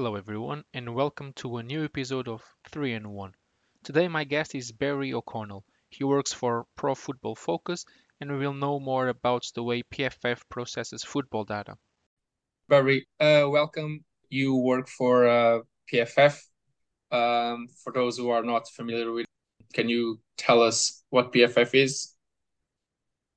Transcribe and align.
Hello 0.00 0.16
everyone 0.16 0.64
and 0.72 0.94
welcome 0.94 1.30
to 1.34 1.58
a 1.58 1.62
new 1.62 1.84
episode 1.84 2.26
of 2.26 2.42
3 2.70 2.94
in 2.94 3.10
1. 3.10 3.34
Today 3.84 4.08
my 4.08 4.24
guest 4.24 4.54
is 4.54 4.72
Barry 4.72 5.12
O'Connell. 5.12 5.62
He 5.90 6.04
works 6.04 6.32
for 6.32 6.64
Pro 6.74 6.94
Football 6.94 7.34
Focus 7.34 7.84
and 8.18 8.32
we 8.32 8.38
will 8.38 8.54
know 8.54 8.80
more 8.80 9.08
about 9.08 9.44
the 9.54 9.62
way 9.62 9.82
PFF 9.82 10.40
processes 10.48 11.04
football 11.04 11.44
data. 11.44 11.76
Barry, 12.66 13.06
uh, 13.20 13.44
welcome. 13.50 14.02
You 14.30 14.54
work 14.54 14.88
for 14.88 15.28
uh, 15.28 15.58
PFF. 15.92 16.40
Um, 17.12 17.68
for 17.84 17.92
those 17.92 18.16
who 18.16 18.30
are 18.30 18.42
not 18.42 18.70
familiar 18.70 19.12
with, 19.12 19.26
can 19.74 19.90
you 19.90 20.18
tell 20.38 20.62
us 20.62 21.04
what 21.10 21.30
PFF 21.30 21.74
is? 21.74 22.14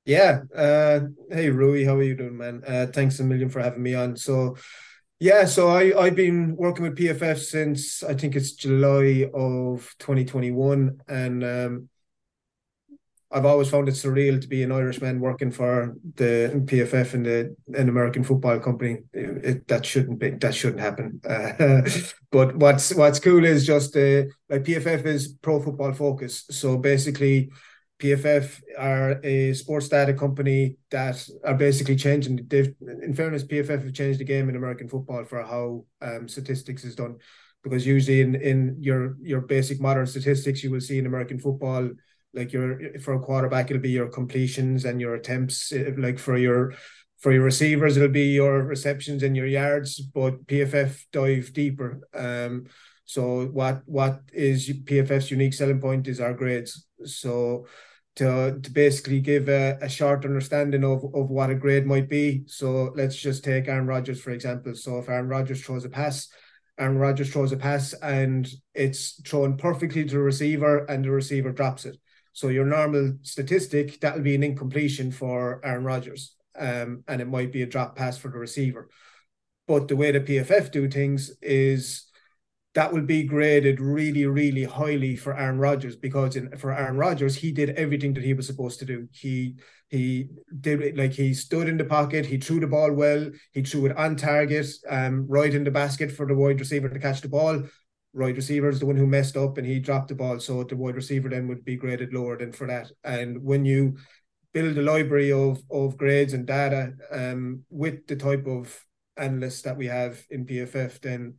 Yeah. 0.06 0.40
Uh, 0.56 1.00
hey, 1.30 1.50
Rui, 1.50 1.84
how 1.84 1.96
are 1.96 2.02
you 2.02 2.16
doing, 2.16 2.38
man? 2.38 2.62
Uh, 2.66 2.86
thanks 2.86 3.20
a 3.20 3.24
million 3.24 3.50
for 3.50 3.60
having 3.60 3.82
me 3.82 3.94
on. 3.94 4.16
So, 4.16 4.56
yeah, 5.24 5.46
so 5.46 5.70
I 5.70 5.98
I've 5.98 6.16
been 6.16 6.54
working 6.54 6.84
with 6.84 6.98
PFF 6.98 7.38
since 7.38 8.02
I 8.02 8.12
think 8.12 8.36
it's 8.36 8.52
July 8.52 9.24
of 9.32 9.94
2021, 9.98 11.00
and 11.08 11.42
um, 11.42 11.88
I've 13.32 13.46
always 13.46 13.70
found 13.70 13.88
it 13.88 13.92
surreal 13.94 14.38
to 14.38 14.46
be 14.46 14.62
an 14.62 14.70
Irishman 14.70 15.20
working 15.20 15.50
for 15.50 15.96
the 16.16 16.62
PFF 16.66 17.14
and 17.14 17.24
the 17.24 17.56
an 17.72 17.88
American 17.88 18.22
football 18.22 18.60
company. 18.60 18.98
It, 19.14 19.44
it, 19.44 19.68
that 19.68 19.86
shouldn't 19.86 20.18
be 20.18 20.30
that 20.32 20.54
shouldn't 20.54 20.80
happen. 20.80 21.22
Uh, 21.26 21.88
but 22.30 22.56
what's 22.56 22.94
what's 22.94 23.18
cool 23.18 23.46
is 23.46 23.66
just 23.66 23.96
uh, 23.96 24.24
like 24.50 24.64
PFF 24.64 25.06
is 25.06 25.28
pro 25.40 25.58
football 25.58 25.94
focus. 25.94 26.44
So 26.50 26.76
basically, 26.76 27.50
PFF 28.00 28.60
are 28.78 29.20
a 29.24 29.54
sports 29.54 29.88
data 29.88 30.12
company 30.12 30.76
that 30.90 31.26
are 31.44 31.54
basically 31.54 31.96
changing. 31.96 32.40
They've, 32.48 32.74
in 33.02 33.14
fairness, 33.14 33.44
PFF 33.44 33.82
have 33.82 33.92
changed 33.92 34.20
the 34.20 34.24
game 34.24 34.48
in 34.48 34.56
American 34.56 34.88
football 34.88 35.24
for 35.24 35.42
how 35.42 35.84
um, 36.02 36.28
statistics 36.28 36.84
is 36.84 36.96
done. 36.96 37.16
Because 37.62 37.86
usually 37.86 38.20
in 38.20 38.34
in 38.34 38.76
your 38.78 39.16
your 39.22 39.40
basic 39.40 39.80
modern 39.80 40.06
statistics, 40.06 40.62
you 40.62 40.70
will 40.70 40.80
see 40.80 40.98
in 40.98 41.06
American 41.06 41.38
football 41.38 41.88
like 42.34 42.52
your 42.52 42.98
for 42.98 43.14
a 43.14 43.20
quarterback 43.20 43.70
it'll 43.70 43.80
be 43.80 43.90
your 43.90 44.08
completions 44.08 44.84
and 44.84 45.00
your 45.00 45.14
attempts 45.14 45.72
eh, 45.72 45.90
like 45.96 46.18
for 46.18 46.36
your 46.36 46.74
for 47.20 47.32
your 47.32 47.42
receivers 47.42 47.96
it'll 47.96 48.08
be 48.08 48.32
your 48.32 48.62
receptions 48.62 49.22
and 49.22 49.36
your 49.36 49.46
yards 49.46 50.00
but 50.00 50.46
pff 50.46 51.04
dive 51.12 51.52
deeper 51.52 52.00
um 52.14 52.66
so 53.04 53.46
what 53.46 53.82
what 53.86 54.20
is 54.32 54.68
pff's 54.84 55.30
unique 55.30 55.54
selling 55.54 55.80
point 55.80 56.08
is 56.08 56.20
our 56.20 56.34
grades 56.34 56.86
so 57.04 57.66
to 58.16 58.60
to 58.62 58.70
basically 58.70 59.20
give 59.20 59.48
a, 59.48 59.76
a 59.82 59.88
short 59.88 60.24
understanding 60.24 60.84
of 60.84 61.04
of 61.14 61.30
what 61.30 61.50
a 61.50 61.54
grade 61.54 61.86
might 61.86 62.08
be 62.08 62.42
so 62.46 62.92
let's 62.94 63.16
just 63.16 63.44
take 63.44 63.68
aaron 63.68 63.86
rodgers 63.86 64.20
for 64.20 64.30
example 64.30 64.74
so 64.74 64.98
if 64.98 65.08
aaron 65.08 65.28
rodgers 65.28 65.62
throws 65.62 65.84
a 65.84 65.88
pass 65.88 66.28
Aaron 66.78 66.98
Rodgers 66.98 67.32
throws 67.32 67.52
a 67.52 67.56
pass 67.56 67.92
and 67.94 68.48
it's 68.74 69.20
thrown 69.26 69.56
perfectly 69.56 70.04
to 70.04 70.10
the 70.10 70.18
receiver 70.18 70.84
and 70.86 71.04
the 71.04 71.10
receiver 71.10 71.52
drops 71.52 71.84
it. 71.84 71.96
So 72.32 72.48
your 72.48 72.64
normal 72.64 73.18
statistic, 73.22 74.00
that'll 74.00 74.22
be 74.22 74.34
an 74.34 74.42
incompletion 74.42 75.12
for 75.12 75.60
Aaron 75.64 75.84
Rodgers. 75.84 76.34
Um, 76.58 77.04
and 77.06 77.20
it 77.20 77.28
might 77.28 77.52
be 77.52 77.62
a 77.62 77.66
drop 77.66 77.96
pass 77.96 78.18
for 78.18 78.28
the 78.28 78.38
receiver. 78.38 78.88
But 79.68 79.88
the 79.88 79.96
way 79.96 80.10
the 80.10 80.20
PFF 80.20 80.72
do 80.72 80.88
things 80.88 81.30
is 81.40 82.06
that 82.74 82.92
will 82.92 83.02
be 83.02 83.22
graded 83.22 83.80
really, 83.80 84.26
really 84.26 84.64
highly 84.64 85.14
for 85.16 85.36
Aaron 85.36 85.58
Rodgers 85.58 85.94
because 85.94 86.34
in, 86.34 86.56
for 86.56 86.72
Aaron 86.72 86.96
Rodgers, 86.96 87.36
he 87.36 87.52
did 87.52 87.70
everything 87.70 88.12
that 88.14 88.24
he 88.24 88.34
was 88.34 88.46
supposed 88.46 88.78
to 88.80 88.84
do. 88.84 89.08
He 89.12 89.56
he 89.88 90.28
did 90.60 90.96
like 90.96 91.12
he 91.12 91.34
stood 91.34 91.68
in 91.68 91.76
the 91.76 91.84
pocket, 91.84 92.26
he 92.26 92.38
threw 92.38 92.58
the 92.60 92.66
ball 92.66 92.92
well, 92.92 93.30
he 93.52 93.62
threw 93.62 93.86
it 93.86 93.96
on 93.96 94.16
target, 94.16 94.66
um, 94.88 95.26
right 95.28 95.54
in 95.54 95.64
the 95.64 95.70
basket 95.70 96.10
for 96.10 96.26
the 96.26 96.34
wide 96.34 96.58
receiver 96.58 96.88
to 96.88 96.98
catch 96.98 97.20
the 97.20 97.28
ball 97.28 97.62
wide 98.14 98.36
receiver 98.36 98.68
is 98.68 98.80
the 98.80 98.86
one 98.86 98.96
who 98.96 99.06
messed 99.06 99.36
up 99.36 99.58
and 99.58 99.66
he 99.66 99.80
dropped 99.80 100.08
the 100.08 100.14
ball. 100.14 100.38
So 100.38 100.62
the 100.62 100.76
wide 100.76 100.94
receiver 100.94 101.28
then 101.28 101.48
would 101.48 101.64
be 101.64 101.76
graded 101.76 102.14
lower 102.14 102.38
than 102.38 102.52
for 102.52 102.66
that. 102.68 102.90
And 103.02 103.42
when 103.42 103.64
you 103.64 103.96
build 104.52 104.78
a 104.78 104.82
library 104.82 105.32
of 105.32 105.60
of 105.70 105.96
grades 105.96 106.32
and 106.32 106.46
data 106.46 106.92
um, 107.10 107.64
with 107.70 108.06
the 108.06 108.16
type 108.16 108.46
of 108.46 108.80
analysts 109.16 109.62
that 109.62 109.76
we 109.76 109.86
have 109.86 110.24
in 110.30 110.46
PFF, 110.46 111.00
then 111.00 111.34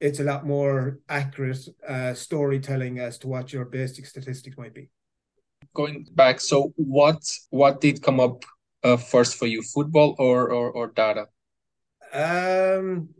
it's 0.00 0.20
a 0.20 0.24
lot 0.24 0.46
more 0.46 0.98
accurate 1.08 1.68
uh, 1.86 2.14
storytelling 2.14 2.98
as 2.98 3.18
to 3.18 3.28
what 3.28 3.52
your 3.52 3.64
basic 3.64 4.06
statistics 4.06 4.56
might 4.56 4.74
be. 4.74 4.90
Going 5.74 6.06
back, 6.14 6.40
so 6.40 6.72
what 6.76 7.22
what 7.50 7.80
did 7.80 8.02
come 8.02 8.20
up 8.20 8.44
uh, 8.84 8.96
first 8.96 9.36
for 9.36 9.46
you, 9.46 9.62
football 9.62 10.14
or 10.18 10.50
or, 10.50 10.70
or 10.70 10.86
data? 10.88 11.26
Um, 12.12 13.10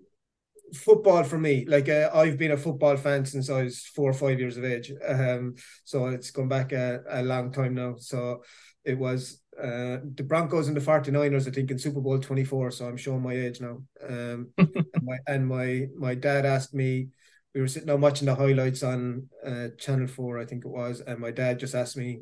football 0.75 1.25
for 1.25 1.39
me 1.39 1.65
like 1.67 1.89
uh, 1.89 2.11
i've 2.15 2.37
been 2.37 2.53
a 2.53 2.57
football 2.57 2.97
fan 2.97 3.25
since 3.25 3.49
i 3.49 3.63
was 3.63 3.85
four 3.85 4.11
or 4.11 4.15
five 4.15 4.39
years 4.39 4.57
of 4.57 4.65
age 4.65 4.93
um 5.07 5.55
so 5.85 6.07
it's 6.07 6.31
gone 6.31 6.49
back 6.49 6.73
a, 6.73 7.01
a 7.09 7.23
long 7.23 7.51
time 7.51 7.75
now 7.75 7.95
so 7.97 8.43
it 8.85 8.99
was 8.99 9.41
uh 9.61 9.99
the 10.15 10.23
broncos 10.23 10.69
and 10.69 10.77
the 10.77 10.81
49ers 10.81 11.49
i 11.49 11.51
think 11.51 11.71
in 11.71 11.79
super 11.79 12.01
bowl 12.01 12.19
24 12.19 12.71
so 12.71 12.87
i'm 12.87 12.97
showing 12.97 13.23
my 13.23 13.35
age 13.35 13.61
now. 13.61 13.83
Um 14.09 14.51
and 14.59 15.03
my 15.03 15.19
and 15.27 15.47
my 15.47 15.87
my 15.97 16.15
dad 16.15 16.47
asked 16.47 16.75
me 16.75 17.09
we 17.55 17.61
were 17.61 17.69
sitting 17.69 17.89
down 17.89 18.01
watching 18.01 18.27
the 18.27 18.35
highlights 18.35 18.83
on 18.83 19.29
uh 19.45 19.69
channel 19.79 20.07
4 20.07 20.39
i 20.39 20.45
think 20.45 20.65
it 20.65 20.69
was 20.69 21.01
and 21.01 21.19
my 21.19 21.31
dad 21.31 21.59
just 21.59 21.75
asked 21.75 21.97
me 21.97 22.21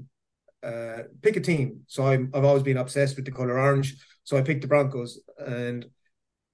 uh 0.62 1.02
pick 1.22 1.36
a 1.36 1.41
team. 1.41 1.82
So 1.86 2.06
i'm 2.06 2.30
i've 2.34 2.44
always 2.44 2.62
been 2.62 2.78
obsessed 2.78 3.16
with 3.16 3.26
the 3.26 3.32
color 3.32 3.58
orange 3.58 3.97
so 4.24 4.36
i 4.36 4.42
picked 4.42 4.62
the 4.62 4.68
broncos. 4.68 5.20
And 5.38 5.86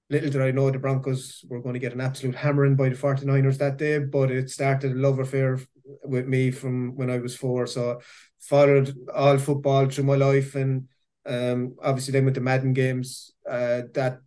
little 0.09 0.29
did 0.29 0.41
I 0.41 0.51
know 0.51 0.69
the 0.69 0.79
Broncos 0.79 1.43
were 1.47 1.61
going 1.61 1.73
to 1.73 1.79
get 1.79 1.93
an 1.93 2.01
absolute 2.01 2.35
hammering 2.35 2.75
by 2.75 2.89
the 2.89 2.95
49ers 2.95 3.57
that 3.57 3.77
day, 3.77 3.99
but 3.99 4.31
it 4.31 4.49
started 4.49 4.91
a 4.91 4.95
love 4.95 5.19
affair 5.19 5.59
with 6.03 6.27
me 6.27 6.51
from 6.51 6.95
when 6.95 7.09
I 7.09 7.17
was 7.17 7.35
four. 7.35 7.65
So 7.67 8.01
followed 8.47 8.95
all 9.13 9.37
football 9.37 9.89
through 9.89 10.03
my 10.03 10.15
life 10.15 10.55
and 10.55 10.87
um, 11.25 11.75
obviously 11.81 12.11
then 12.11 12.25
with 12.25 12.35
the 12.35 12.41
Madden 12.41 12.73
games, 12.73 13.31
uh, 13.49 13.83
that 13.93 14.19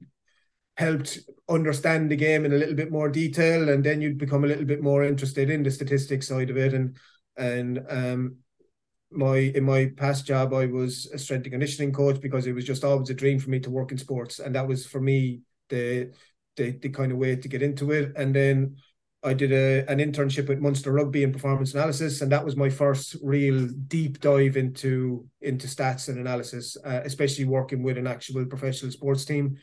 helped 0.77 1.19
understand 1.49 2.11
the 2.11 2.17
game 2.17 2.45
in 2.45 2.53
a 2.53 2.57
little 2.57 2.75
bit 2.75 2.91
more 2.91 3.09
detail 3.09 3.69
and 3.69 3.85
then 3.85 4.01
you'd 4.01 4.19
become 4.19 4.45
a 4.45 4.47
little 4.47 4.65
bit 4.65 4.83
more 4.83 5.05
interested 5.05 5.49
in 5.49 5.63
the 5.63 5.71
statistics 5.71 6.29
side 6.29 6.51
of 6.51 6.57
it 6.57 6.75
and 6.75 6.97
and 7.37 7.81
um 7.89 8.37
my 9.13 9.37
in 9.37 9.63
my 9.63 9.87
past 9.97 10.27
job 10.27 10.53
I 10.53 10.67
was 10.67 11.07
a 11.15 11.19
strength 11.19 11.45
and 11.45 11.53
conditioning 11.53 11.93
coach 11.93 12.21
because 12.21 12.47
it 12.47 12.53
was 12.53 12.65
just 12.65 12.85
always 12.85 13.09
a 13.11 13.15
dream 13.15 13.39
for 13.39 13.49
me 13.51 13.61
to 13.61 13.71
work 13.71 13.93
in 13.93 13.97
sports 13.97 14.41
and 14.41 14.55
that 14.55 14.67
was 14.67 14.85
for 14.85 15.01
me 15.01 15.41
the 15.69 16.11
the, 16.57 16.73
the 16.73 16.89
kind 16.89 17.13
of 17.13 17.19
way 17.19 17.37
to 17.37 17.49
get 17.49 17.63
into 17.63 17.93
it. 17.93 18.13
And 18.17 18.35
then 18.35 18.77
I 19.27 19.35
did 19.35 19.53
a, 19.53 19.85
an 19.91 19.99
internship 19.99 20.49
with 20.49 20.61
Munster 20.61 20.93
Rugby 20.93 21.25
and 21.25 21.33
performance 21.33 21.75
analysis, 21.75 22.21
and 22.23 22.31
that 22.31 22.45
was 22.45 22.55
my 22.57 22.71
first 22.71 23.17
real 23.21 23.69
deep 23.89 24.21
dive 24.21 24.57
into 24.57 25.27
into 25.41 25.67
stats 25.67 26.09
and 26.09 26.19
analysis, 26.19 26.77
uh, 26.85 27.01
especially 27.05 27.45
working 27.45 27.83
with 27.83 27.99
an 27.99 28.07
actual 28.07 28.47
professional 28.47 28.93
sports 28.93 29.25
team. 29.25 29.57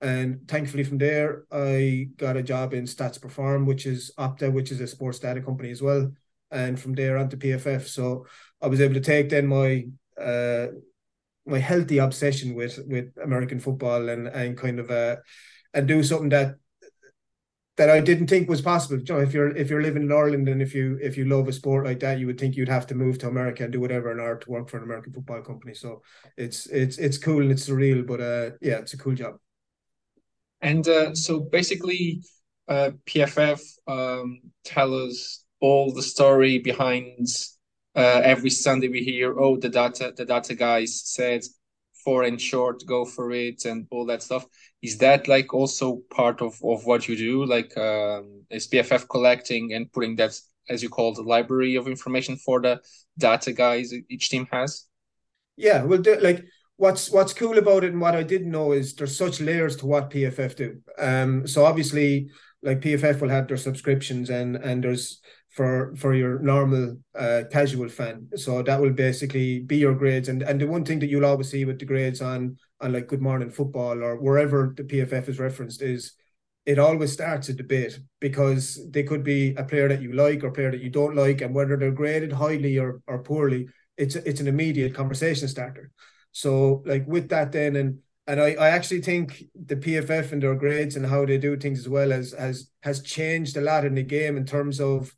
And 0.00 0.46
thankfully, 0.46 0.84
from 0.84 0.98
there, 0.98 1.42
I 1.50 2.08
got 2.16 2.36
a 2.36 2.42
job 2.42 2.72
in 2.72 2.84
Stats 2.84 3.20
Perform, 3.20 3.66
which 3.66 3.84
is 3.84 4.12
Opta, 4.16 4.50
which 4.50 4.70
is 4.70 4.80
a 4.80 4.86
sports 4.86 5.18
data 5.18 5.42
company 5.42 5.72
as 5.72 5.82
well. 5.82 6.12
And 6.52 6.78
from 6.78 6.94
there 6.94 7.18
on 7.18 7.28
to 7.30 7.36
PFF. 7.36 7.88
So 7.88 8.26
I 8.62 8.68
was 8.68 8.80
able 8.80 8.94
to 8.94 9.00
take 9.00 9.28
then 9.28 9.48
my 9.48 9.86
uh, 10.18 10.68
my 11.46 11.58
healthy 11.58 11.98
obsession 11.98 12.54
with 12.54 12.78
with 12.86 13.12
American 13.20 13.58
football 13.58 14.08
and 14.08 14.28
and 14.28 14.56
kind 14.56 14.78
of 14.78 14.88
uh 14.90 15.16
and 15.74 15.88
do 15.88 16.02
something 16.02 16.28
that 16.30 16.56
that 17.80 17.88
I 17.88 17.98
didn't 17.98 18.26
think 18.26 18.46
was 18.46 18.60
possible. 18.60 18.98
You 18.98 19.14
know, 19.14 19.20
if 19.20 19.32
you're 19.32 19.56
if 19.56 19.70
you're 19.70 19.80
living 19.80 20.02
in 20.02 20.12
Ireland 20.12 20.46
and 20.50 20.60
if 20.60 20.74
you 20.74 20.98
if 21.00 21.16
you 21.16 21.24
love 21.24 21.48
a 21.48 21.52
sport 21.52 21.86
like 21.86 22.00
that, 22.00 22.18
you 22.18 22.26
would 22.26 22.38
think 22.38 22.54
you'd 22.54 22.68
have 22.68 22.86
to 22.88 22.94
move 22.94 23.16
to 23.18 23.28
America 23.28 23.64
and 23.64 23.72
do 23.72 23.80
whatever 23.80 24.12
in 24.12 24.20
order 24.20 24.38
to 24.38 24.50
work 24.50 24.68
for 24.68 24.76
an 24.76 24.82
American 24.82 25.14
football 25.14 25.40
company. 25.40 25.72
So 25.72 26.02
it's 26.36 26.66
it's 26.66 26.98
it's 26.98 27.16
cool 27.16 27.40
and 27.40 27.50
it's 27.50 27.66
surreal, 27.66 28.06
but 28.06 28.20
uh 28.20 28.50
yeah, 28.60 28.80
it's 28.80 28.92
a 28.92 28.98
cool 28.98 29.14
job. 29.14 29.36
And 30.60 30.86
uh, 30.86 31.14
so 31.14 31.40
basically, 31.40 32.22
uh, 32.68 32.90
PFF 33.06 33.62
um, 33.88 34.40
tell 34.62 34.92
us 34.94 35.42
all 35.60 35.94
the 35.94 36.02
story 36.02 36.58
behind 36.58 37.28
uh, 37.96 38.20
every 38.22 38.50
Sunday 38.50 38.88
we 38.88 39.02
hear, 39.02 39.40
oh, 39.40 39.56
the 39.56 39.70
data, 39.70 40.12
the 40.14 40.26
data 40.26 40.54
guys 40.54 41.00
said 41.02 41.44
and 42.24 42.40
short, 42.40 42.84
go 42.86 43.04
for 43.04 43.32
it, 43.32 43.64
and 43.64 43.86
all 43.90 44.06
that 44.06 44.22
stuff. 44.22 44.46
Is 44.82 44.98
that 44.98 45.28
like 45.28 45.52
also 45.54 46.02
part 46.10 46.42
of 46.42 46.54
of 46.64 46.84
what 46.84 47.08
you 47.08 47.16
do? 47.16 47.44
Like, 47.44 47.76
um, 47.76 48.44
is 48.50 48.68
collecting 49.08 49.72
and 49.74 49.92
putting 49.92 50.16
that, 50.16 50.38
as 50.68 50.82
you 50.82 50.88
call 50.88 51.14
the 51.14 51.22
library 51.22 51.76
of 51.76 51.86
information 51.86 52.36
for 52.36 52.60
the 52.60 52.80
data 53.18 53.52
guys 53.52 53.92
each 54.08 54.28
team 54.28 54.46
has? 54.50 54.86
Yeah, 55.56 55.82
well, 55.84 56.02
like 56.20 56.44
what's 56.76 57.10
what's 57.10 57.34
cool 57.34 57.58
about 57.58 57.84
it 57.84 57.92
and 57.92 58.00
what 58.00 58.14
I 58.14 58.22
didn't 58.22 58.50
know 58.50 58.72
is 58.72 58.94
there's 58.94 59.16
such 59.16 59.40
layers 59.40 59.76
to 59.76 59.86
what 59.86 60.10
PFF 60.10 60.56
do. 60.56 60.80
Um, 60.98 61.46
so 61.46 61.66
obviously, 61.66 62.30
like 62.62 62.80
PFF 62.80 63.20
will 63.20 63.28
have 63.28 63.48
their 63.48 63.58
subscriptions 63.58 64.30
and 64.30 64.56
and 64.56 64.82
there's 64.82 65.20
for 65.50 65.94
for 65.96 66.14
your 66.14 66.38
normal 66.38 66.96
uh, 67.14 67.42
casual 67.50 67.88
fan. 67.88 68.28
So 68.36 68.62
that 68.62 68.80
will 68.80 68.90
basically 68.92 69.60
be 69.60 69.78
your 69.78 69.94
grades. 69.94 70.28
And 70.28 70.42
and 70.42 70.60
the 70.60 70.66
one 70.66 70.84
thing 70.84 71.00
that 71.00 71.08
you'll 71.08 71.26
always 71.26 71.50
see 71.50 71.64
with 71.64 71.78
the 71.78 71.84
grades 71.84 72.22
on 72.22 72.56
on 72.80 72.92
like 72.92 73.08
Good 73.08 73.20
Morning 73.20 73.50
Football 73.50 74.02
or 74.02 74.16
wherever 74.16 74.72
the 74.76 74.84
PFF 74.84 75.28
is 75.28 75.38
referenced 75.38 75.82
is 75.82 76.12
it 76.66 76.78
always 76.78 77.12
starts 77.12 77.48
a 77.48 77.54
debate 77.54 77.98
because 78.20 78.78
they 78.90 79.02
could 79.02 79.24
be 79.24 79.54
a 79.56 79.64
player 79.64 79.88
that 79.88 80.02
you 80.02 80.12
like 80.12 80.44
or 80.44 80.52
player 80.52 80.70
that 80.70 80.82
you 80.82 80.90
don't 80.90 81.16
like, 81.16 81.40
and 81.40 81.54
whether 81.54 81.76
they're 81.76 81.90
graded 81.90 82.32
highly 82.32 82.78
or, 82.78 83.00
or 83.06 83.22
poorly, 83.22 83.68
it's 83.96 84.14
it's 84.14 84.40
an 84.40 84.48
immediate 84.48 84.94
conversation 84.94 85.48
starter. 85.48 85.90
So 86.32 86.82
like 86.86 87.06
with 87.08 87.28
that 87.30 87.50
then 87.52 87.76
and 87.76 87.98
and 88.28 88.40
I, 88.40 88.52
I 88.52 88.68
actually 88.68 89.00
think 89.00 89.42
the 89.54 89.74
PFF 89.74 90.30
and 90.30 90.40
their 90.40 90.54
grades 90.54 90.94
and 90.94 91.04
how 91.04 91.26
they 91.26 91.38
do 91.38 91.56
things 91.56 91.80
as 91.80 91.88
well 91.88 92.12
as 92.12 92.32
has 92.38 92.70
has 92.82 93.02
changed 93.02 93.56
a 93.56 93.60
lot 93.60 93.84
in 93.84 93.96
the 93.96 94.04
game 94.04 94.36
in 94.36 94.46
terms 94.46 94.80
of 94.80 95.12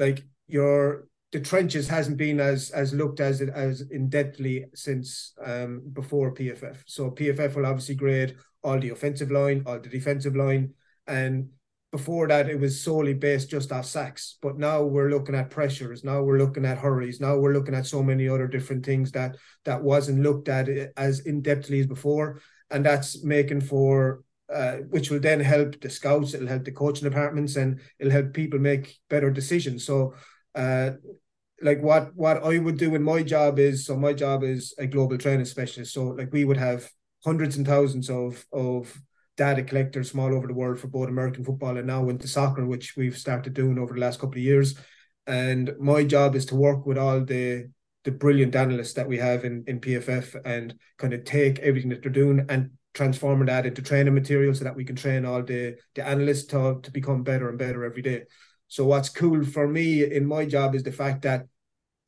like 0.00 0.24
your 0.48 1.06
the 1.30 1.38
trenches 1.38 1.86
hasn't 1.86 2.16
been 2.16 2.40
as 2.40 2.70
as 2.70 2.92
looked 2.92 3.20
as 3.20 3.40
as 3.40 3.82
in 3.82 4.10
depthly 4.10 4.64
since 4.74 5.34
um 5.44 5.82
before 5.92 6.34
PFF. 6.34 6.78
So 6.86 7.10
PFF 7.10 7.54
will 7.54 7.66
obviously 7.66 7.94
grade 7.94 8.36
all 8.64 8.80
the 8.80 8.90
offensive 8.90 9.30
line, 9.30 9.62
all 9.66 9.78
the 9.78 9.88
defensive 9.88 10.34
line, 10.34 10.74
and 11.06 11.50
before 11.92 12.28
that 12.28 12.48
it 12.48 12.58
was 12.58 12.80
solely 12.80 13.14
based 13.14 13.50
just 13.50 13.72
off 13.72 13.84
sacks 13.84 14.38
but 14.40 14.56
now 14.56 14.80
we're 14.82 15.10
looking 15.10 15.34
at 15.34 15.50
pressures 15.50 16.04
now 16.04 16.22
we're 16.22 16.38
looking 16.38 16.64
at 16.64 16.78
hurries 16.78 17.20
now 17.20 17.36
we're 17.36 17.52
looking 17.52 17.74
at 17.74 17.84
so 17.84 18.00
many 18.00 18.28
other 18.28 18.46
different 18.46 18.86
things 18.86 19.10
that 19.10 19.36
that 19.64 19.82
wasn't 19.82 20.22
looked 20.22 20.48
at 20.48 20.68
as 20.96 21.20
in-depthly 21.26 21.80
as 21.80 21.86
before 21.88 22.40
and 22.70 22.86
that's 22.86 23.24
making 23.24 23.60
for 23.60 24.22
uh, 24.52 24.76
which 24.88 25.10
will 25.10 25.20
then 25.20 25.40
help 25.40 25.80
the 25.80 25.90
scouts 25.90 26.34
it'll 26.34 26.48
help 26.48 26.64
the 26.64 26.72
coaching 26.72 27.08
departments 27.08 27.56
and 27.56 27.80
it'll 27.98 28.12
help 28.12 28.32
people 28.32 28.58
make 28.58 28.96
better 29.08 29.30
decisions 29.30 29.84
so 29.84 30.14
uh, 30.54 30.90
like 31.62 31.80
what 31.82 32.14
what 32.14 32.42
I 32.42 32.58
would 32.58 32.78
do 32.78 32.94
in 32.94 33.02
my 33.02 33.22
job 33.22 33.58
is 33.58 33.86
so 33.86 33.96
my 33.96 34.12
job 34.12 34.42
is 34.42 34.74
a 34.78 34.86
global 34.86 35.18
training 35.18 35.44
specialist 35.44 35.92
so 35.92 36.04
like 36.04 36.32
we 36.32 36.44
would 36.44 36.56
have 36.56 36.90
hundreds 37.24 37.56
and 37.56 37.66
thousands 37.66 38.08
of 38.10 38.44
of 38.52 39.00
data 39.40 39.62
collectors 39.62 40.10
from 40.10 40.20
all 40.20 40.34
over 40.34 40.46
the 40.46 40.54
world 40.54 40.78
for 40.78 40.88
both 40.88 41.08
American 41.08 41.42
football 41.42 41.78
and 41.78 41.86
now 41.86 42.06
into 42.10 42.28
soccer, 42.28 42.66
which 42.66 42.94
we've 42.94 43.16
started 43.16 43.54
doing 43.54 43.78
over 43.78 43.94
the 43.94 44.00
last 44.00 44.20
couple 44.20 44.36
of 44.36 44.42
years. 44.42 44.78
And 45.26 45.72
my 45.80 46.04
job 46.04 46.34
is 46.36 46.44
to 46.46 46.56
work 46.56 46.84
with 46.84 46.98
all 46.98 47.24
the 47.24 47.70
the 48.04 48.10
brilliant 48.10 48.54
analysts 48.54 48.94
that 48.94 49.08
we 49.08 49.18
have 49.18 49.44
in, 49.44 49.64
in 49.66 49.78
PFF 49.80 50.34
and 50.44 50.74
kind 50.96 51.12
of 51.12 51.24
take 51.24 51.58
everything 51.58 51.90
that 51.90 52.02
they're 52.02 52.10
doing 52.10 52.46
and 52.48 52.70
transforming 52.92 53.46
that 53.46 53.66
into 53.66 53.82
training 53.82 54.14
material 54.14 54.54
so 54.54 54.64
that 54.64 54.74
we 54.74 54.84
can 54.84 54.96
train 54.96 55.24
all 55.24 55.42
the 55.42 55.76
the 55.94 56.06
analysts 56.06 56.46
to, 56.46 56.80
to 56.82 56.90
become 56.90 57.22
better 57.22 57.48
and 57.48 57.58
better 57.58 57.84
every 57.84 58.02
day. 58.02 58.24
So 58.68 58.84
what's 58.84 59.08
cool 59.08 59.44
for 59.44 59.66
me 59.66 60.04
in 60.04 60.26
my 60.26 60.44
job 60.44 60.74
is 60.74 60.82
the 60.82 60.92
fact 60.92 61.22
that 61.22 61.46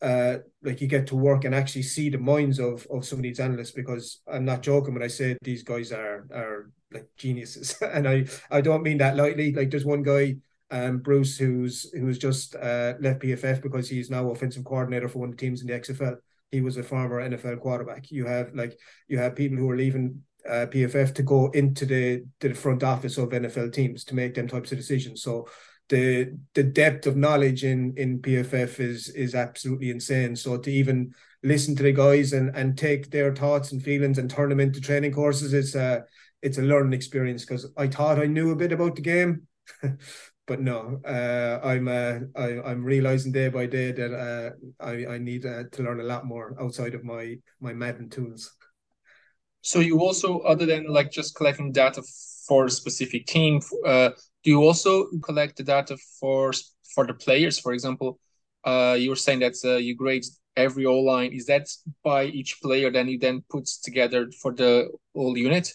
uh, 0.01 0.39
like 0.63 0.81
you 0.81 0.89
get 0.89 1.07
to 1.09 1.17
work 1.17 1.45
and 1.45 1.55
actually 1.55 1.83
see 1.83 2.09
the 2.09 2.19
minds 2.19 2.59
of 2.59 2.87
of 2.91 3.05
some 3.05 3.21
of 3.21 3.23
these 3.23 3.41
analysts 3.41 3.71
because 3.71 4.21
I'm 4.27 4.45
not 4.45 4.63
joking 4.63 4.95
when 4.95 5.03
I 5.03 5.09
say 5.09 5.37
these 5.43 5.63
guys 5.63 5.93
are 5.93 6.27
are 6.33 6.71
like 6.93 7.09
geniuses. 7.17 7.77
And 7.83 8.09
I 8.09 8.27
I 8.51 8.61
don't 8.61 8.83
mean 8.83 8.99
that 8.99 9.17
lightly. 9.17 9.53
Like 9.53 9.71
there's 9.71 9.85
one 9.85 10.03
guy 10.03 10.37
um 10.71 10.99
Bruce 10.99 11.37
who's 11.37 11.91
who's 11.93 12.19
just 12.19 12.57
uh, 12.57 12.95
left 13.01 13.21
PFF 13.21 13.63
because 13.63 13.89
he's 13.89 14.11
now 14.11 14.31
offensive 14.31 14.65
coordinator 14.65 15.09
for 15.09 15.21
one 15.21 15.29
of 15.31 15.37
the 15.37 15.41
teams 15.41 15.61
in 15.61 15.69
the 15.69 15.75
XFL 15.75 16.17
he 16.53 16.61
was 16.61 16.77
a 16.77 16.83
former 16.83 17.27
NFL 17.29 17.61
quarterback. 17.61 18.11
You 18.11 18.27
have 18.27 18.55
like 18.55 18.79
you 19.09 19.19
have 19.19 19.35
people 19.35 19.57
who 19.57 19.69
are 19.71 19.77
leaving 19.77 20.23
uh, 20.49 20.67
PFF 20.67 21.15
to 21.15 21.23
go 21.23 21.51
into 21.51 21.87
the 21.87 22.25
the 22.41 22.55
front 22.55 22.83
office 22.83 23.19
of 23.19 23.31
NFL 23.31 23.73
teams 23.73 24.05
to 24.05 24.15
make 24.15 24.35
them 24.35 24.49
types 24.49 24.73
of 24.73 24.79
decisions 24.79 25.23
so 25.23 25.47
the 25.93 26.39
the 26.55 26.63
depth 26.63 27.07
of 27.07 27.17
knowledge 27.17 27.65
in 27.65 27.93
in 27.99 28.21
PFF 28.21 28.81
is 28.81 29.11
is 29.11 29.35
absolutely 29.35 29.91
insane. 29.91 30.35
So 30.37 30.57
to 30.57 30.71
even 30.71 31.15
listen 31.43 31.77
to 31.77 31.83
the 31.83 31.93
guys 31.93 32.33
and 32.33 32.57
and 32.57 32.79
take 32.79 33.11
their 33.11 33.35
thoughts 33.35 33.73
and 33.73 33.83
feelings 33.83 34.19
and 34.19 34.31
turn 34.31 34.49
them 34.49 34.61
into 34.61 34.81
training 34.81 35.13
courses, 35.13 35.53
it's 35.53 35.75
a 35.75 36.05
it's 36.41 36.59
a 36.59 36.63
learning 36.63 36.95
experience 36.95 37.45
because 37.45 37.71
I 37.77 37.89
thought 37.89 38.19
I 38.19 38.25
knew 38.25 38.53
a 38.53 38.57
bit 38.57 38.73
about 38.73 38.97
the 38.97 39.03
game. 39.03 39.47
but 40.47 40.61
no, 40.61 41.01
uh, 41.05 41.61
I'm 41.63 41.89
uh, 41.89 42.21
I, 42.37 42.61
I'm 42.63 42.83
realizing 42.85 43.31
day 43.31 43.49
by 43.49 43.67
day 43.67 43.93
that 43.93 44.15
uh, 44.15 44.51
I 44.83 45.15
I 45.15 45.19
need 45.19 45.45
uh, 45.45 45.65
to 45.73 45.83
learn 45.83 46.01
a 46.01 46.05
lot 46.05 46.25
more 46.25 46.57
outside 46.59 46.95
of 46.95 47.05
my 47.05 47.37
my 47.61 47.75
Madden 47.75 48.09
tools. 48.09 48.51
So 49.63 49.79
you 49.79 50.01
also, 50.01 50.41
other 50.41 50.67
than 50.67 50.87
like 50.87 51.11
just 51.11 51.35
collecting 51.35 51.73
data 51.73 52.03
for 52.47 52.67
a 52.67 52.71
specific 52.71 53.27
team, 53.27 53.61
uh, 53.87 54.11
do 54.45 54.51
you 54.51 54.63
also 54.63 55.07
collect 55.23 55.57
the 55.57 55.63
data 55.63 55.97
for 56.21 56.53
for 56.95 57.07
the 57.07 57.15
players? 57.15 57.59
For 57.59 57.73
example, 57.73 58.19
uh, 58.65 58.97
you 58.99 59.11
were 59.11 59.17
saying 59.17 59.41
that 59.41 59.55
uh, 59.65 59.77
you 59.77 59.95
grade 59.95 60.25
every 60.57 60.85
O 60.85 60.99
line. 60.99 61.33
Is 61.33 61.47
that 61.47 61.69
by 62.03 62.25
each 62.25 62.61
player? 62.61 62.91
Then 62.91 63.09
you 63.09 63.19
then 63.19 63.45
puts 63.49 63.79
together 63.79 64.31
for 64.43 64.53
the 64.53 64.91
whole 65.15 65.39
unit. 65.39 65.73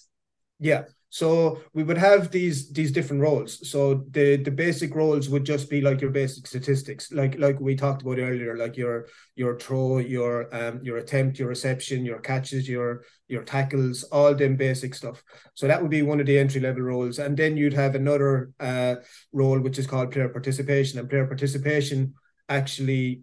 Yeah. 0.59 0.83
So 1.09 1.61
we 1.73 1.83
would 1.83 1.97
have 1.97 2.31
these 2.31 2.69
these 2.71 2.91
different 2.91 3.21
roles. 3.21 3.69
So 3.69 4.05
the 4.11 4.35
the 4.35 4.51
basic 4.51 4.93
roles 4.93 5.29
would 5.29 5.45
just 5.45 5.69
be 5.69 5.79
like 5.79 6.01
your 6.01 6.11
basic 6.11 6.45
statistics, 6.45 7.11
like 7.13 7.39
like 7.39 7.59
we 7.61 7.75
talked 7.75 8.01
about 8.01 8.19
earlier, 8.19 8.57
like 8.57 8.75
your 8.75 9.07
your 9.35 9.57
throw, 9.57 9.99
your 9.99 10.53
um 10.53 10.81
your 10.83 10.97
attempt, 10.97 11.39
your 11.39 11.47
reception, 11.47 12.03
your 12.03 12.19
catches, 12.19 12.67
your 12.67 13.03
your 13.29 13.43
tackles, 13.43 14.03
all 14.03 14.35
them 14.35 14.57
basic 14.57 14.93
stuff. 14.93 15.23
So 15.53 15.67
that 15.67 15.81
would 15.81 15.91
be 15.91 16.01
one 16.01 16.19
of 16.19 16.25
the 16.25 16.37
entry 16.37 16.59
level 16.59 16.81
roles, 16.81 17.19
and 17.19 17.37
then 17.37 17.55
you'd 17.55 17.73
have 17.73 17.95
another 17.95 18.51
uh 18.59 18.95
role 19.31 19.59
which 19.59 19.79
is 19.79 19.87
called 19.87 20.11
player 20.11 20.29
participation, 20.29 20.99
and 20.99 21.09
player 21.09 21.25
participation 21.25 22.15
actually 22.49 23.21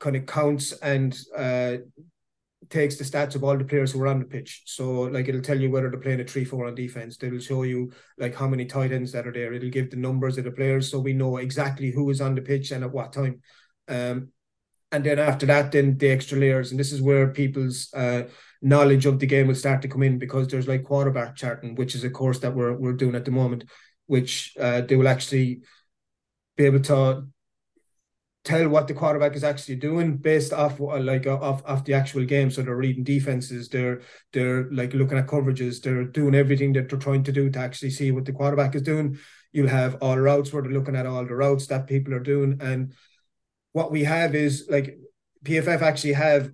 kind 0.00 0.16
of 0.16 0.26
counts 0.26 0.72
and 0.72 1.16
uh 1.36 1.76
takes 2.72 2.96
the 2.96 3.04
stats 3.04 3.34
of 3.34 3.44
all 3.44 3.56
the 3.56 3.64
players 3.64 3.92
who 3.92 4.02
are 4.02 4.08
on 4.08 4.18
the 4.18 4.24
pitch. 4.24 4.62
So 4.64 5.02
like 5.02 5.28
it'll 5.28 5.42
tell 5.42 5.60
you 5.60 5.70
whether 5.70 5.90
they're 5.90 6.00
playing 6.00 6.20
a 6.20 6.24
three 6.24 6.44
four 6.44 6.66
on 6.66 6.74
defense. 6.74 7.18
It'll 7.22 7.38
show 7.38 7.62
you 7.62 7.92
like 8.18 8.34
how 8.34 8.48
many 8.48 8.64
tight 8.64 8.92
ends 8.92 9.12
that 9.12 9.26
are 9.26 9.32
there. 9.32 9.52
It'll 9.52 9.70
give 9.70 9.90
the 9.90 9.96
numbers 9.96 10.38
of 10.38 10.44
the 10.44 10.50
players 10.50 10.90
so 10.90 10.98
we 10.98 11.12
know 11.12 11.36
exactly 11.36 11.90
who 11.90 12.10
is 12.10 12.20
on 12.20 12.34
the 12.34 12.42
pitch 12.42 12.70
and 12.72 12.82
at 12.82 12.92
what 12.92 13.12
time. 13.12 13.42
Um, 13.88 14.32
and 14.90 15.04
then 15.04 15.18
after 15.18 15.46
that, 15.46 15.72
then 15.72 15.96
the 15.96 16.10
extra 16.10 16.38
layers, 16.38 16.70
and 16.70 16.78
this 16.78 16.92
is 16.92 17.00
where 17.00 17.28
people's 17.28 17.92
uh, 17.94 18.24
knowledge 18.60 19.06
of 19.06 19.18
the 19.18 19.26
game 19.26 19.46
will 19.46 19.54
start 19.54 19.80
to 19.82 19.88
come 19.88 20.02
in 20.02 20.18
because 20.18 20.48
there's 20.48 20.68
like 20.68 20.84
quarterback 20.84 21.34
charting, 21.36 21.74
which 21.76 21.94
is 21.94 22.04
a 22.04 22.10
course 22.10 22.40
that 22.40 22.54
we're 22.54 22.74
we're 22.74 22.92
doing 22.92 23.14
at 23.14 23.24
the 23.24 23.30
moment, 23.30 23.64
which 24.06 24.54
uh, 24.60 24.82
they 24.82 24.96
will 24.96 25.08
actually 25.08 25.62
be 26.56 26.64
able 26.66 26.80
to 26.80 27.26
tell 28.44 28.68
what 28.68 28.88
the 28.88 28.94
quarterback 28.94 29.36
is 29.36 29.44
actually 29.44 29.76
doing 29.76 30.16
based 30.16 30.52
off 30.52 30.80
uh, 30.80 30.98
like 30.98 31.26
uh, 31.26 31.36
off 31.36 31.62
off 31.64 31.84
the 31.84 31.94
actual 31.94 32.24
game. 32.24 32.50
So 32.50 32.62
they're 32.62 32.76
reading 32.76 33.04
defenses, 33.04 33.68
they're 33.68 34.02
they're 34.32 34.70
like 34.72 34.94
looking 34.94 35.18
at 35.18 35.26
coverages, 35.26 35.80
they're 35.80 36.04
doing 36.04 36.34
everything 36.34 36.72
that 36.74 36.88
they're 36.88 36.98
trying 36.98 37.22
to 37.24 37.32
do 37.32 37.50
to 37.50 37.58
actually 37.58 37.90
see 37.90 38.10
what 38.10 38.24
the 38.24 38.32
quarterback 38.32 38.74
is 38.74 38.82
doing. 38.82 39.18
You'll 39.52 39.68
have 39.68 39.96
all 40.02 40.18
routes 40.18 40.52
where 40.52 40.62
they're 40.62 40.72
looking 40.72 40.96
at 40.96 41.06
all 41.06 41.24
the 41.24 41.34
routes 41.34 41.66
that 41.68 41.86
people 41.86 42.14
are 42.14 42.20
doing. 42.20 42.58
And 42.60 42.94
what 43.72 43.92
we 43.92 44.04
have 44.04 44.34
is 44.34 44.66
like 44.68 44.98
PFF 45.44 45.82
actually 45.82 46.14
have 46.14 46.50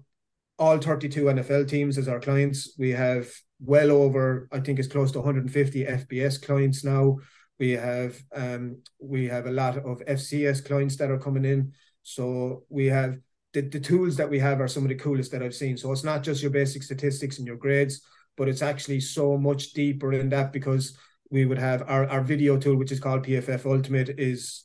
all 0.58 0.78
32 0.78 1.24
NFL 1.24 1.68
teams 1.68 1.96
as 1.98 2.08
our 2.08 2.20
clients. 2.20 2.74
We 2.78 2.90
have 2.90 3.30
well 3.60 3.90
over, 3.90 4.48
I 4.52 4.60
think 4.60 4.78
it's 4.78 4.88
close 4.88 5.12
to 5.12 5.18
150 5.18 5.84
FBS 5.84 6.42
clients 6.42 6.84
now. 6.84 7.18
We 7.58 7.72
have 7.72 8.22
um, 8.34 8.82
we 9.00 9.26
have 9.26 9.46
a 9.46 9.50
lot 9.50 9.78
of 9.78 10.02
FCS 10.06 10.64
clients 10.64 10.96
that 10.96 11.10
are 11.10 11.18
coming 11.18 11.44
in. 11.44 11.72
So 12.02 12.64
we 12.68 12.86
have 12.86 13.18
the, 13.52 13.62
the 13.62 13.80
tools 13.80 14.16
that 14.16 14.30
we 14.30 14.38
have 14.38 14.60
are 14.60 14.68
some 14.68 14.84
of 14.84 14.88
the 14.88 14.94
coolest 14.94 15.32
that 15.32 15.42
I've 15.42 15.54
seen. 15.54 15.76
So 15.76 15.90
it's 15.92 16.04
not 16.04 16.22
just 16.22 16.42
your 16.42 16.50
basic 16.50 16.82
statistics 16.82 17.38
and 17.38 17.46
your 17.46 17.56
grades, 17.56 18.02
but 18.36 18.48
it's 18.48 18.62
actually 18.62 19.00
so 19.00 19.36
much 19.36 19.72
deeper 19.72 20.12
in 20.12 20.28
that 20.30 20.52
because 20.52 20.96
we 21.30 21.44
would 21.44 21.58
have 21.58 21.82
our, 21.82 22.06
our 22.06 22.22
video 22.22 22.56
tool, 22.56 22.76
which 22.76 22.92
is 22.92 23.00
called 23.00 23.24
PFF 23.24 23.66
Ultimate, 23.66 24.10
is 24.18 24.64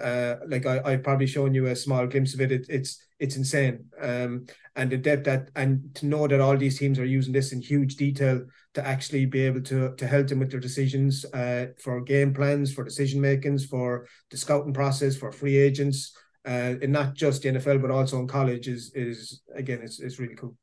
uh, 0.00 0.36
like 0.46 0.66
I, 0.66 0.80
I've 0.84 1.02
probably 1.02 1.26
shown 1.26 1.54
you 1.54 1.66
a 1.66 1.76
small 1.76 2.06
glimpse 2.06 2.34
of 2.34 2.40
it. 2.40 2.52
it 2.52 2.66
it's 2.68 3.02
it's 3.18 3.36
insane. 3.36 3.86
Um, 4.00 4.46
and 4.76 4.90
the 4.90 4.96
depth 4.96 5.24
that 5.24 5.50
and 5.56 5.94
to 5.96 6.06
know 6.06 6.26
that 6.26 6.40
all 6.40 6.56
these 6.56 6.78
teams 6.78 6.98
are 6.98 7.04
using 7.04 7.32
this 7.32 7.52
in 7.52 7.60
huge 7.60 7.96
detail 7.96 8.44
to 8.74 8.86
actually 8.86 9.26
be 9.26 9.40
able 9.40 9.60
to 9.62 9.94
to 9.96 10.06
help 10.06 10.28
them 10.28 10.38
with 10.38 10.50
their 10.50 10.60
decisions 10.60 11.24
uh, 11.34 11.66
for 11.82 12.00
game 12.00 12.32
plans, 12.32 12.72
for 12.72 12.84
decision 12.84 13.20
makings, 13.20 13.66
for 13.66 14.06
the 14.30 14.36
scouting 14.36 14.72
process, 14.72 15.16
for 15.16 15.32
free 15.32 15.56
agents, 15.56 16.16
uh, 16.46 16.74
and 16.82 16.92
not 16.92 17.14
just 17.14 17.42
the 17.42 17.48
NFL 17.50 17.82
but 17.82 17.90
also 17.90 18.18
in 18.18 18.28
college 18.28 18.68
is 18.68 18.92
is 18.94 19.42
again 19.54 19.80
it's 19.82 20.00
it's 20.00 20.18
really 20.18 20.36
cool. 20.36 20.56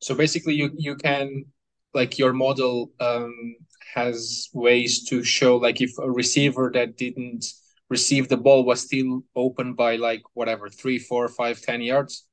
So 0.00 0.14
basically, 0.14 0.54
you 0.54 0.70
you 0.76 0.96
can 0.96 1.44
like 1.94 2.18
your 2.18 2.32
model 2.32 2.90
um, 3.00 3.56
has 3.94 4.48
ways 4.52 5.04
to 5.04 5.22
show 5.22 5.56
like 5.56 5.80
if 5.80 5.92
a 5.98 6.10
receiver 6.10 6.70
that 6.74 6.96
didn't 6.96 7.46
receive 7.88 8.28
the 8.28 8.36
ball 8.36 8.64
was 8.64 8.80
still 8.82 9.22
open 9.36 9.74
by 9.74 9.96
like 9.96 10.22
whatever 10.34 10.68
three, 10.68 10.98
four, 10.98 11.28
five, 11.28 11.60
ten 11.60 11.80
yards. 11.80 12.26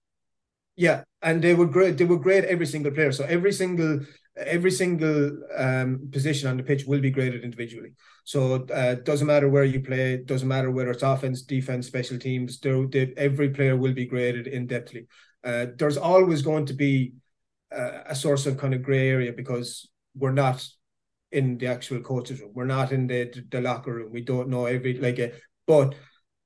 Yeah, 0.75 1.03
and 1.21 1.41
they 1.41 1.53
would 1.53 1.71
grade 1.71 1.97
they 1.97 2.05
would 2.05 2.23
grade 2.23 2.45
every 2.45 2.65
single 2.65 2.91
player. 2.91 3.11
So 3.11 3.25
every 3.25 3.51
single 3.51 4.01
every 4.37 4.71
single 4.71 5.37
um, 5.55 6.09
position 6.11 6.49
on 6.49 6.57
the 6.57 6.63
pitch 6.63 6.85
will 6.85 7.01
be 7.01 7.11
graded 7.11 7.43
individually. 7.43 7.93
So 8.23 8.65
uh, 8.73 8.95
doesn't 8.95 9.27
matter 9.27 9.49
where 9.49 9.63
you 9.63 9.81
play, 9.81 10.17
doesn't 10.17 10.47
matter 10.47 10.71
whether 10.71 10.91
it's 10.91 11.03
offense, 11.03 11.41
defense, 11.41 11.87
special 11.87 12.17
teams. 12.17 12.59
They, 12.59 13.13
every 13.17 13.49
player 13.49 13.75
will 13.75 13.93
be 13.93 14.05
graded 14.05 14.47
in 14.47 14.67
depthly. 14.67 15.07
Uh, 15.43 15.67
there's 15.75 15.97
always 15.97 16.41
going 16.41 16.65
to 16.67 16.73
be 16.73 17.13
uh, 17.75 18.03
a 18.05 18.15
source 18.15 18.45
of 18.45 18.57
kind 18.57 18.73
of 18.73 18.83
gray 18.83 19.09
area 19.09 19.33
because 19.33 19.89
we're 20.15 20.31
not 20.31 20.65
in 21.31 21.57
the 21.57 21.67
actual 21.67 22.01
coaches 22.01 22.41
room. 22.41 22.51
We're 22.53 22.65
not 22.65 22.91
in 22.91 23.07
the 23.07 23.31
the 23.49 23.61
locker 23.61 23.93
room. 23.93 24.11
We 24.11 24.21
don't 24.21 24.49
know 24.49 24.65
every 24.65 24.97
like 24.97 25.19
a 25.19 25.31
but 25.65 25.95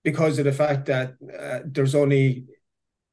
because 0.04 0.38
of 0.38 0.46
the 0.46 0.52
fact 0.52 0.86
that 0.86 1.16
uh, 1.38 1.60
there's 1.66 1.96
only 1.96 2.46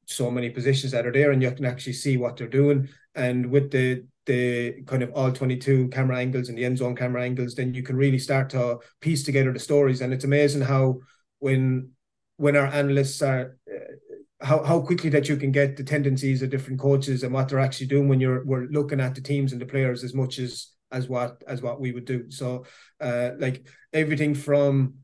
so 0.05 0.29
many 0.29 0.49
positions 0.49 0.91
that 0.91 1.07
are 1.07 1.11
there 1.11 1.31
and 1.31 1.41
you 1.41 1.51
can 1.51 1.65
actually 1.65 1.93
see 1.93 2.17
what 2.17 2.37
they're 2.37 2.47
doing 2.47 2.87
and 3.15 3.47
with 3.47 3.71
the 3.71 4.05
the 4.25 4.83
kind 4.83 5.03
of 5.03 5.11
all 5.13 5.31
22 5.31 5.89
camera 5.89 6.17
angles 6.17 6.49
and 6.49 6.57
the 6.57 6.65
end 6.65 6.77
zone 6.77 6.95
camera 6.95 7.23
angles 7.23 7.55
then 7.55 7.73
you 7.73 7.83
can 7.83 7.95
really 7.95 8.19
start 8.19 8.49
to 8.49 8.79
piece 9.01 9.23
together 9.23 9.51
the 9.51 9.59
stories. 9.59 10.01
And 10.01 10.13
it's 10.13 10.23
amazing 10.23 10.61
how 10.61 10.99
when 11.39 11.91
when 12.37 12.55
our 12.55 12.67
analysts 12.67 13.21
are 13.21 13.57
uh, 13.71 14.45
how, 14.45 14.61
how 14.63 14.81
quickly 14.81 15.09
that 15.09 15.29
you 15.29 15.37
can 15.37 15.51
get 15.51 15.77
the 15.77 15.83
tendencies 15.83 16.41
of 16.41 16.49
different 16.49 16.79
coaches 16.79 17.23
and 17.23 17.33
what 17.33 17.47
they're 17.47 17.59
actually 17.59 17.87
doing 17.87 18.09
when 18.09 18.19
you're 18.19 18.45
we're 18.45 18.67
looking 18.67 18.99
at 18.99 19.15
the 19.15 19.21
teams 19.21 19.51
and 19.51 19.61
the 19.61 19.65
players 19.65 20.03
as 20.03 20.13
much 20.13 20.39
as 20.39 20.69
as 20.91 21.07
what 21.07 21.41
as 21.47 21.61
what 21.61 21.79
we 21.79 21.91
would 21.91 22.05
do. 22.05 22.29
So 22.29 22.65
uh 23.01 23.31
like 23.39 23.67
everything 23.91 24.35
from 24.35 24.95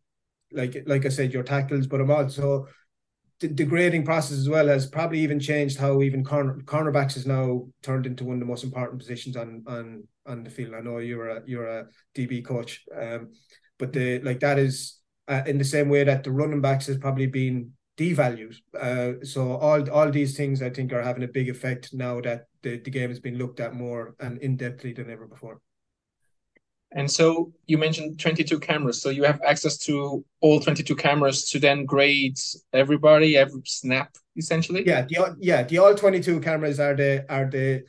like 0.51 0.83
like 0.85 1.05
I 1.05 1.09
said 1.09 1.33
your 1.33 1.43
tackles 1.43 1.87
but 1.87 2.01
I'm 2.01 2.11
also 2.11 2.67
the, 3.39 3.65
grading 3.65 4.03
process 4.03 4.37
as 4.37 4.49
well 4.49 4.67
has 4.67 4.85
probably 4.85 5.19
even 5.19 5.39
changed 5.39 5.77
how 5.77 6.01
even 6.01 6.23
corner 6.23 6.59
cornerbacks 6.65 7.15
is 7.15 7.25
now 7.25 7.65
turned 7.81 8.05
into 8.05 8.25
one 8.25 8.35
of 8.35 8.39
the 8.39 8.45
most 8.45 8.63
important 8.63 8.99
positions 8.99 9.37
on 9.37 9.63
on 9.67 10.03
on 10.25 10.43
the 10.43 10.49
field. 10.49 10.73
I 10.75 10.81
know 10.81 10.97
you're 10.97 11.29
a 11.29 11.41
you're 11.45 11.67
a 11.67 11.87
DB 12.15 12.43
coach, 12.43 12.83
um, 12.95 13.31
but 13.77 13.93
the 13.93 14.19
like 14.19 14.41
that 14.41 14.59
is 14.59 14.99
uh, 15.27 15.43
in 15.45 15.57
the 15.57 15.63
same 15.63 15.89
way 15.89 16.03
that 16.03 16.23
the 16.23 16.31
running 16.31 16.61
backs 16.61 16.87
has 16.87 16.97
probably 16.97 17.27
been 17.27 17.71
devalued. 17.97 18.55
Uh, 18.77 19.23
so 19.25 19.53
all 19.55 19.89
all 19.89 20.11
these 20.11 20.35
things 20.35 20.61
I 20.61 20.69
think 20.69 20.91
are 20.91 21.03
having 21.03 21.23
a 21.23 21.27
big 21.27 21.49
effect 21.49 21.93
now 21.93 22.19
that 22.21 22.47
the, 22.61 22.77
the 22.79 22.91
game 22.91 23.09
has 23.09 23.19
been 23.19 23.37
looked 23.37 23.59
at 23.59 23.73
more 23.73 24.15
and 24.19 24.37
in 24.39 24.57
depthly 24.57 24.95
than 24.95 25.09
ever 25.09 25.27
before. 25.27 25.61
And 26.91 27.09
so 27.09 27.53
you 27.67 27.77
mentioned 27.77 28.19
22 28.19 28.59
cameras. 28.59 29.01
So 29.01 29.09
you 29.09 29.23
have 29.23 29.39
access 29.45 29.77
to 29.79 30.25
all 30.41 30.59
22 30.59 30.95
cameras 30.95 31.49
to 31.51 31.59
then 31.59 31.85
grade 31.85 32.39
everybody, 32.73 33.37
every 33.37 33.61
snap, 33.65 34.15
essentially. 34.35 34.85
Yeah, 34.85 35.03
the 35.03 35.35
yeah 35.39 35.63
the 35.63 35.77
all 35.77 35.93
22 35.93 36.39
cameras 36.39 36.79
are 36.79 36.95
the 36.95 37.25
are 37.29 37.49
the 37.49 37.83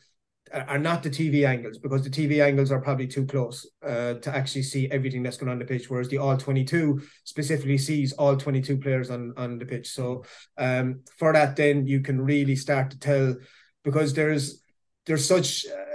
are 0.53 0.79
not 0.79 1.03
the 1.03 1.11
TV 1.11 1.47
angles 1.47 1.79
because 1.79 2.03
the 2.03 2.11
TV 2.11 2.45
angles 2.45 2.73
are 2.73 2.81
probably 2.81 3.07
too 3.07 3.25
close 3.25 3.69
uh, 3.87 4.15
to 4.15 4.35
actually 4.35 4.63
see 4.63 4.91
everything 4.91 5.23
that's 5.23 5.37
going 5.37 5.51
on 5.51 5.59
the 5.59 5.65
pitch. 5.65 5.89
Whereas 5.89 6.09
the 6.09 6.19
all 6.19 6.37
22 6.37 7.01
specifically 7.25 7.79
sees 7.79 8.13
all 8.15 8.37
22 8.37 8.79
players 8.79 9.11
on 9.11 9.33
on 9.37 9.59
the 9.59 9.65
pitch. 9.65 9.89
So 9.89 10.25
um, 10.59 11.01
for 11.19 11.33
that, 11.33 11.57
then 11.57 11.87
you 11.87 12.01
can 12.01 12.21
really 12.21 12.57
start 12.57 12.91
to 12.91 12.99
tell 12.99 13.37
because 13.83 14.13
there's 14.13 14.63
there's 15.07 15.27
such 15.27 15.67
uh, 15.67 15.90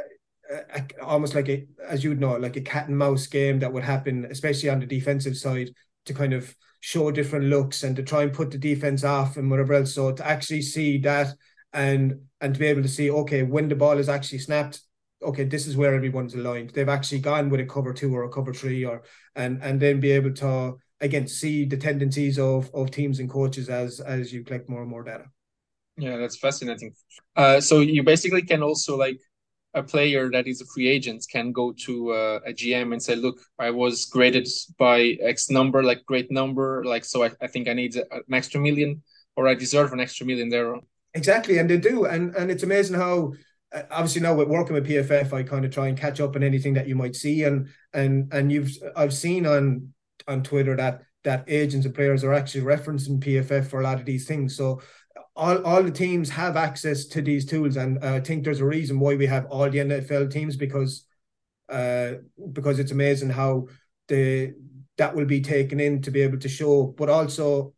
a, 0.52 0.84
almost 1.02 1.36
like 1.36 1.50
a, 1.50 1.66
as 1.88 2.04
you 2.04 2.12
would 2.12 2.20
know, 2.20 2.38
like 2.38 2.56
a 2.56 2.62
cat 2.62 2.88
and 2.88 2.98
mouse 2.98 3.28
game 3.28 3.60
that 3.60 3.72
would 3.72 3.84
happen, 3.84 4.26
especially 4.30 4.70
on 4.70 4.80
the 4.80 4.86
defensive 4.86 5.38
side, 5.38 5.70
to 6.06 6.14
kind 6.14 6.34
of 6.34 6.56
show 6.82 7.10
different 7.12 7.46
looks 7.46 7.84
and 7.84 7.96
to 7.96 8.04
try 8.04 8.24
and 8.24 8.34
put 8.34 8.52
the 8.52 8.58
defense 8.58 9.04
off 9.04 9.38
and 9.38 9.50
whatever 9.50 9.74
else. 9.74 9.94
So 9.94 10.12
to 10.12 10.26
actually 10.26 10.62
see 10.62 11.00
that 11.00 11.34
and 11.74 12.22
and 12.42 12.54
to 12.54 12.60
be 12.60 12.68
able 12.68 12.84
to 12.84 12.88
see, 12.88 13.10
okay, 13.10 13.44
when 13.44 13.68
the 13.68 13.76
ball 13.76 13.98
is 13.98 14.10
actually 14.10 14.40
snapped, 14.40 14.82
okay, 15.22 15.44
this 15.44 15.68
is 15.68 15.76
where 15.76 15.96
everyone's 15.96 16.36
aligned. 16.36 16.70
They've 16.72 16.88
actually 16.88 17.20
gone 17.20 17.50
with 17.50 17.60
a 17.60 17.66
cover 17.66 17.94
two 17.94 18.16
or 18.16 18.24
a 18.24 18.30
cover 18.30 18.54
three, 18.54 18.86
or 18.86 19.04
and 19.36 19.62
and 19.64 19.80
then 19.80 20.00
be 20.00 20.12
able 20.12 20.34
to 20.36 20.78
again 21.02 21.28
see 21.28 21.66
the 21.66 21.78
tendencies 21.78 22.40
of 22.40 22.70
of 22.74 22.92
teams 22.92 23.20
and 23.20 23.30
coaches 23.30 23.70
as 23.70 24.00
as 24.00 24.32
you 24.32 24.44
collect 24.44 24.70
more 24.70 24.82
and 24.82 24.90
more 24.90 25.04
data. 25.04 25.26
Yeah, 25.98 26.18
that's 26.18 26.38
fascinating. 26.38 26.94
Uh, 27.36 27.62
so 27.62 27.80
you 27.80 28.04
basically 28.04 28.42
can 28.42 28.62
also 28.62 28.98
like 28.98 29.20
a 29.76 29.84
player 29.84 30.32
that 30.32 30.48
is 30.48 30.62
a 30.62 30.66
free 30.66 30.88
agent 30.88 31.26
can 31.30 31.52
go 31.52 31.74
to 31.74 32.12
uh, 32.12 32.40
a 32.48 32.54
GM 32.54 32.94
and 32.94 33.04
say, 33.04 33.16
"Look, 33.16 33.40
I 33.60 33.70
was 33.70 34.06
graded 34.06 34.48
by 34.80 35.18
X 35.22 35.50
number, 35.50 35.84
like 35.84 36.06
great 36.06 36.32
number, 36.32 36.84
like 36.86 37.06
so. 37.06 37.24
I, 37.24 37.32
I 37.42 37.48
think 37.48 37.68
I 37.68 37.74
need 37.74 37.96
an 37.96 38.34
extra 38.34 38.60
million, 38.60 39.04
or 39.36 39.48
I 39.48 39.54
deserve 39.54 39.94
an 39.94 40.00
extra 40.00 40.26
million 40.26 40.50
there." 40.50 40.76
Exactly, 41.14 41.58
and 41.58 41.70
they 41.70 41.78
do, 41.78 42.06
and 42.06 42.34
and 42.36 42.50
it's 42.50 42.64
amazing 42.64 42.96
how 42.96 43.34
uh, 43.74 43.84
obviously 43.92 44.22
now 44.22 44.34
with 44.34 44.48
working 44.48 44.74
with 44.74 44.88
PFF, 44.88 45.34
I 45.34 45.44
kind 45.44 45.66
of 45.66 45.72
try 45.72 45.88
and 45.88 45.98
catch 45.98 46.22
up 46.22 46.36
on 46.36 46.44
anything 46.44 46.74
that 46.76 46.88
you 46.88 46.96
might 46.96 47.16
see, 47.16 47.44
and 47.44 47.68
and 47.94 48.34
and 48.34 48.52
you've 48.52 48.72
I've 48.96 49.14
seen 49.14 49.46
on 49.46 49.94
on 50.28 50.42
Twitter 50.42 50.76
that 50.78 51.02
that 51.26 51.44
agents 51.48 51.86
and 51.86 51.94
players 51.94 52.24
are 52.24 52.34
actually 52.34 52.62
referencing 52.62 53.20
PFF 53.20 53.68
for 53.68 53.82
a 53.82 53.84
lot 53.84 54.00
of 54.00 54.06
these 54.06 54.26
things. 54.26 54.56
So 54.56 54.82
all, 55.36 55.62
all 55.64 55.84
the 55.84 55.92
teams 55.92 56.30
have 56.30 56.56
access 56.56 57.06
to 57.06 57.22
these 57.22 57.46
tools, 57.46 57.76
and 57.76 58.04
uh, 58.04 58.16
I 58.16 58.20
think 58.22 58.44
there's 58.44 58.62
a 58.62 58.66
reason 58.66 59.00
why 59.00 59.16
we 59.16 59.26
have 59.26 59.46
all 59.48 59.70
the 59.70 59.80
NFL 59.80 60.32
teams 60.32 60.56
because 60.56 61.06
uh, 61.70 62.14
because 62.54 62.80
it's 62.80 62.92
amazing 62.92 63.30
how 63.30 63.68
the 64.08 64.54
that 64.98 65.14
will 65.14 65.26
be 65.26 65.42
taken 65.42 65.80
in 65.80 66.02
to 66.04 66.12
be 66.12 66.22
able 66.22 66.40
to 66.40 66.48
show, 66.48 66.94
but 66.98 67.10
also 67.10 67.74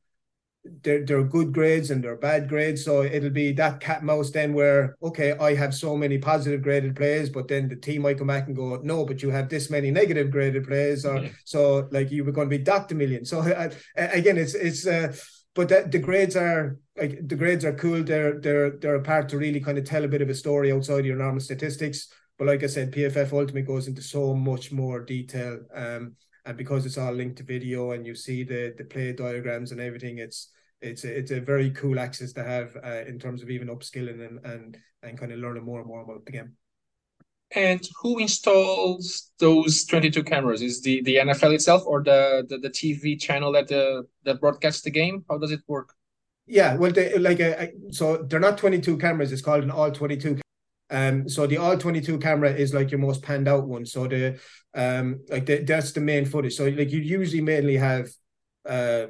there 0.83 1.03
there 1.03 1.17
are 1.17 1.23
good 1.23 1.51
grades 1.51 1.89
and 1.89 2.03
there 2.03 2.11
are 2.11 2.17
bad 2.17 2.47
grades. 2.47 2.85
So 2.85 3.01
it'll 3.01 3.31
be 3.31 3.53
that 3.53 3.79
cat 3.79 4.03
mouse 4.03 4.29
then 4.29 4.53
where 4.53 4.95
okay, 5.01 5.31
I 5.31 5.55
have 5.55 5.73
so 5.73 5.97
many 5.97 6.19
positive 6.19 6.61
graded 6.61 6.95
players, 6.95 7.31
but 7.31 7.47
then 7.47 7.69
the 7.69 7.75
team 7.75 8.03
might 8.03 8.19
come 8.19 8.27
back 8.27 8.45
and 8.45 8.55
go, 8.55 8.79
no, 8.83 9.03
but 9.03 9.23
you 9.23 9.31
have 9.31 9.49
this 9.49 9.71
many 9.71 9.89
negative 9.89 10.29
graded 10.29 10.67
players, 10.67 11.05
or 11.05 11.27
so 11.43 11.87
like 11.91 12.11
you 12.11 12.23
were 12.23 12.31
going 12.31 12.49
to 12.49 12.57
be 12.57 12.63
docked 12.63 12.91
a 12.91 12.95
million. 12.95 13.25
So 13.25 13.39
uh, 13.41 13.69
again, 13.95 14.37
it's 14.37 14.53
it's. 14.53 14.85
Uh, 14.85 15.15
but 15.57 15.69
the, 15.69 15.89
the 15.91 15.97
grades 15.97 16.35
are 16.35 16.77
like 16.95 17.27
the 17.27 17.35
grades 17.35 17.65
are 17.65 17.73
cool. 17.73 18.03
They're 18.03 18.39
they're 18.39 18.77
they're 18.77 18.95
a 18.95 19.01
part 19.01 19.27
to 19.29 19.39
really 19.39 19.59
kind 19.59 19.79
of 19.79 19.85
tell 19.85 20.05
a 20.05 20.07
bit 20.07 20.21
of 20.21 20.29
a 20.29 20.35
story 20.35 20.71
outside 20.71 21.03
your 21.03 21.15
normal 21.15 21.39
statistics. 21.39 22.09
But 22.37 22.45
like 22.45 22.63
I 22.63 22.67
said, 22.67 22.93
PFF 22.93 23.33
Ultimate 23.33 23.65
goes 23.65 23.87
into 23.87 24.03
so 24.03 24.35
much 24.35 24.71
more 24.71 25.03
detail. 25.03 25.59
Um, 25.73 26.15
and 26.45 26.55
because 26.55 26.85
it's 26.85 26.99
all 26.99 27.11
linked 27.11 27.39
to 27.39 27.43
video 27.43 27.91
and 27.91 28.05
you 28.05 28.13
see 28.13 28.43
the 28.43 28.75
the 28.77 28.83
play 28.83 29.13
diagrams 29.13 29.71
and 29.71 29.81
everything, 29.81 30.19
it's 30.19 30.51
it's 30.79 31.03
a, 31.05 31.17
it's 31.17 31.31
a 31.31 31.41
very 31.41 31.71
cool 31.71 31.99
access 31.99 32.33
to 32.33 32.43
have 32.43 32.77
uh, 32.85 33.03
in 33.07 33.17
terms 33.17 33.41
of 33.41 33.49
even 33.49 33.67
upskilling 33.67 34.27
and 34.27 34.45
and 34.45 34.77
and 35.01 35.17
kind 35.17 35.31
of 35.31 35.39
learning 35.39 35.65
more 35.65 35.79
and 35.79 35.87
more 35.87 36.03
about 36.03 36.23
the 36.23 36.33
game. 36.33 36.53
And 37.55 37.87
who 38.01 38.19
installs 38.19 39.31
those 39.39 39.85
22 39.85 40.23
cameras? 40.23 40.61
Is 40.61 40.81
the, 40.81 41.01
the 41.03 41.15
NFL 41.15 41.53
itself 41.53 41.83
or 41.85 42.03
the, 42.03 42.45
the, 42.49 42.57
the 42.57 42.69
TV 42.69 43.19
channel 43.19 43.53
that 43.53 43.69
the 43.69 44.05
that 44.23 44.41
broadcasts 44.41 44.81
the 44.81 44.91
game? 44.91 45.23
How 45.29 45.37
does 45.37 45.51
it 45.51 45.61
work? 45.67 45.93
Yeah, 46.45 46.75
well, 46.75 46.91
they, 46.91 47.17
like 47.17 47.39
uh, 47.39 47.67
so 47.91 48.17
they're 48.17 48.39
not 48.39 48.57
22 48.57 48.97
cameras. 48.97 49.31
It's 49.31 49.41
called 49.41 49.63
an 49.63 49.71
all 49.71 49.91
22. 49.91 50.39
Um, 50.89 51.27
so 51.27 51.47
the 51.47 51.57
all 51.57 51.77
22 51.77 52.19
camera 52.19 52.51
is 52.51 52.73
like 52.73 52.91
your 52.91 52.99
most 52.99 53.21
panned 53.21 53.47
out 53.47 53.67
one. 53.67 53.85
So 53.85 54.07
the 54.07 54.39
um, 54.73 55.21
like 55.29 55.45
the, 55.45 55.63
that's 55.63 55.91
the 55.91 56.01
main 56.01 56.25
footage. 56.25 56.55
So 56.55 56.65
like 56.65 56.91
you 56.91 56.99
usually 56.99 57.41
mainly 57.41 57.77
have 57.77 58.09
uh, 58.65 59.07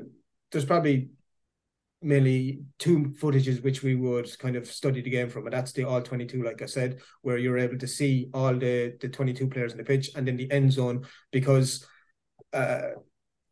there's 0.52 0.66
probably 0.66 1.10
mainly 2.02 2.62
two 2.78 3.14
footages 3.20 3.64
which 3.64 3.82
we 3.82 3.96
would 3.96 4.30
kind 4.40 4.56
of 4.56 4.68
study 4.68 5.02
the 5.02 5.10
game 5.10 5.30
from. 5.30 5.46
And 5.46 5.54
that's 5.54 5.72
the 5.72 5.84
all 5.84 6.02
22 6.02 6.44
like 6.44 6.62
i 6.62 6.66
said 6.66 7.00
where 7.22 7.38
you're 7.38 7.58
able 7.58 7.78
to 7.78 7.88
see 7.88 8.30
all 8.34 8.54
the 8.54 8.96
the 9.02 9.10
22 9.10 9.48
players 9.48 9.72
in 9.72 9.78
the 9.78 9.84
pitch 9.84 10.12
and 10.16 10.28
then 10.28 10.38
the 10.38 10.52
end 10.52 10.72
zone 10.72 11.06
because 11.32 11.86
uh 12.54 12.90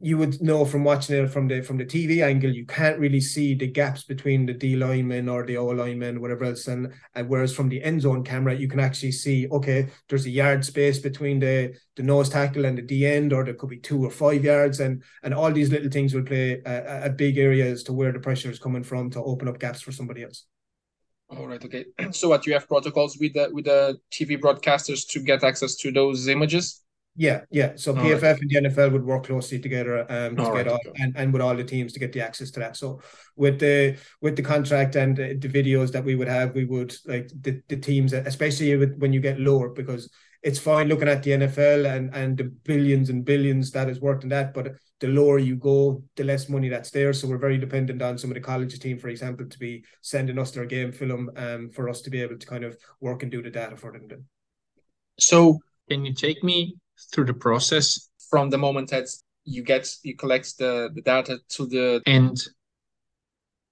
you 0.06 0.20
would 0.20 0.40
know 0.40 0.66
from 0.66 0.84
watching 0.84 1.16
it 1.16 1.32
from 1.32 1.48
the 1.48 1.62
from 1.62 1.78
the 1.78 1.84
TV 1.84 2.24
angle, 2.24 2.52
you 2.52 2.64
can't 2.64 3.00
really 3.00 3.20
see 3.20 3.56
the 3.56 3.66
gaps 3.66 4.04
between 4.04 4.46
the 4.46 4.54
D 4.54 4.76
lineman 4.76 5.28
or 5.28 5.44
the 5.44 5.58
O 5.58 5.66
lineman, 5.66 6.22
whatever 6.22 6.46
else. 6.46 6.68
And, 6.68 6.94
and 7.16 7.28
whereas 7.28 7.56
from 7.56 7.70
the 7.70 7.82
end 7.82 8.04
zone 8.04 8.24
camera, 8.24 8.54
you 8.54 8.68
can 8.68 8.80
actually 8.80 9.14
see, 9.14 9.48
okay, 9.52 9.88
there's 10.08 10.28
a 10.28 10.30
yard 10.30 10.64
space 10.64 11.00
between 11.00 11.40
the 11.40 11.74
the 11.96 12.04
nose 12.04 12.30
tackle 12.30 12.66
and 12.66 12.78
the 12.78 12.84
D 12.84 13.08
end, 13.08 13.34
or 13.34 13.44
there 13.44 13.56
could 13.56 13.72
be 13.72 13.80
two 13.80 14.06
or 14.06 14.12
five 14.12 14.44
yards, 14.44 14.80
and 14.80 15.02
and 15.24 15.34
all 15.34 15.52
these 15.52 15.72
little 15.72 15.90
things 15.90 16.14
will 16.14 16.22
play 16.22 16.62
a, 16.68 17.06
a 17.06 17.10
big 17.10 17.40
area 17.40 17.66
as 17.66 17.82
to 17.86 17.94
where 17.94 18.12
the 18.12 18.20
pressure 18.20 18.52
is 18.52 18.60
coming 18.60 18.84
from 18.84 19.10
to 19.10 19.24
open 19.24 19.48
up 19.48 19.58
gaps 19.58 19.82
for 19.82 19.92
somebody 19.92 20.22
else. 20.22 20.46
All 21.30 21.48
right. 21.48 21.66
Okay. 21.66 21.86
So, 22.12 22.30
what 22.30 22.46
you 22.46 22.54
have 22.54 22.68
protocols 22.68 23.18
with 23.20 23.34
the 23.34 23.50
with 23.52 23.66
the 23.66 23.98
TV 24.12 24.40
broadcasters 24.40 25.08
to 25.08 25.20
get 25.20 25.44
access 25.44 25.74
to 25.78 25.92
those 25.92 26.28
images? 26.28 26.85
Yeah, 27.17 27.41
yeah. 27.50 27.74
So 27.75 27.95
all 27.95 28.03
PFF 28.03 28.22
right. 28.22 28.41
and 28.41 28.50
the 28.50 28.69
NFL 28.69 28.91
would 28.91 29.05
work 29.05 29.27
closely 29.27 29.57
together 29.60 30.00
um, 30.12 30.36
to 30.36 30.43
all 30.43 30.53
get 30.53 30.65
right, 30.65 30.67
all, 30.67 30.79
and, 30.98 31.15
and 31.15 31.31
with 31.31 31.41
all 31.41 31.55
the 31.55 31.63
teams 31.63 31.93
to 31.93 32.00
get 32.00 32.12
the 32.12 32.22
access 32.22 32.51
to 32.51 32.60
that. 32.60 32.75
So 32.75 33.01
with 33.38 33.60
the 33.60 33.98
with 34.22 34.36
the 34.36 34.41
contract 34.41 34.95
and 34.95 35.15
the, 35.15 35.34
the 35.36 35.48
videos 35.48 35.93
that 35.93 36.03
we 36.03 36.15
would 36.15 36.27
have, 36.27 36.53
we 36.53 36.65
would 36.65 36.93
like 37.05 37.29
the, 37.41 37.62
the 37.69 37.77
teams, 37.77 38.12
especially 38.12 38.75
with, 38.75 38.98
when 38.98 39.13
you 39.13 39.22
get 39.22 39.39
lower, 39.39 39.69
because 39.69 40.12
it's 40.43 40.60
fine 40.60 40.89
looking 40.89 41.07
at 41.07 41.24
the 41.24 41.31
NFL 41.31 41.89
and 41.89 42.13
and 42.13 42.38
the 42.38 42.43
billions 42.43 43.10
and 43.10 43.24
billions 43.24 43.72
that 43.72 43.89
is 43.89 44.01
worked 44.01 44.24
in 44.24 44.29
that, 44.29 44.53
but 44.53 44.74
the 45.00 45.07
lower 45.07 45.39
you 45.39 45.55
go, 45.55 46.03
the 46.17 46.24
less 46.25 46.50
money 46.50 46.67
that's 46.67 46.91
there. 46.91 47.13
So 47.13 47.29
we're 47.29 47.38
very 47.38 47.57
dependent 47.57 48.01
on 48.01 48.17
some 48.17 48.29
of 48.29 48.36
the 48.36 48.41
college 48.41 48.77
team, 48.79 48.98
for 48.98 49.07
example, 49.07 49.48
to 49.48 49.60
be 49.60 49.86
sending 50.01 50.38
us 50.38 50.51
their 50.51 50.65
game 50.65 50.91
film 50.91 51.29
um, 51.38 51.69
for 51.69 51.88
us 51.88 52.01
to 52.01 52.10
be 52.10 52.22
able 52.22 52.38
to 52.38 52.48
kind 52.48 52.65
of 52.65 52.77
work 53.00 53.24
and 53.24 53.31
do 53.31 53.41
the 53.41 53.50
data 53.50 53.77
for 53.77 53.93
them. 53.93 54.25
So 55.17 55.60
can 55.89 56.03
you 56.05 56.13
take 56.13 56.43
me 56.43 56.75
through 57.12 57.25
the 57.25 57.34
process 57.34 58.10
from 58.30 58.50
the 58.50 58.58
moment 58.58 58.90
that 58.90 59.08
you 59.44 59.64
get 59.64 59.96
you 60.04 60.16
collect 60.16 60.58
the, 60.58 60.90
the 60.96 61.02
data 61.02 61.38
to 61.50 61.66
the 61.68 62.02
end 62.06 62.38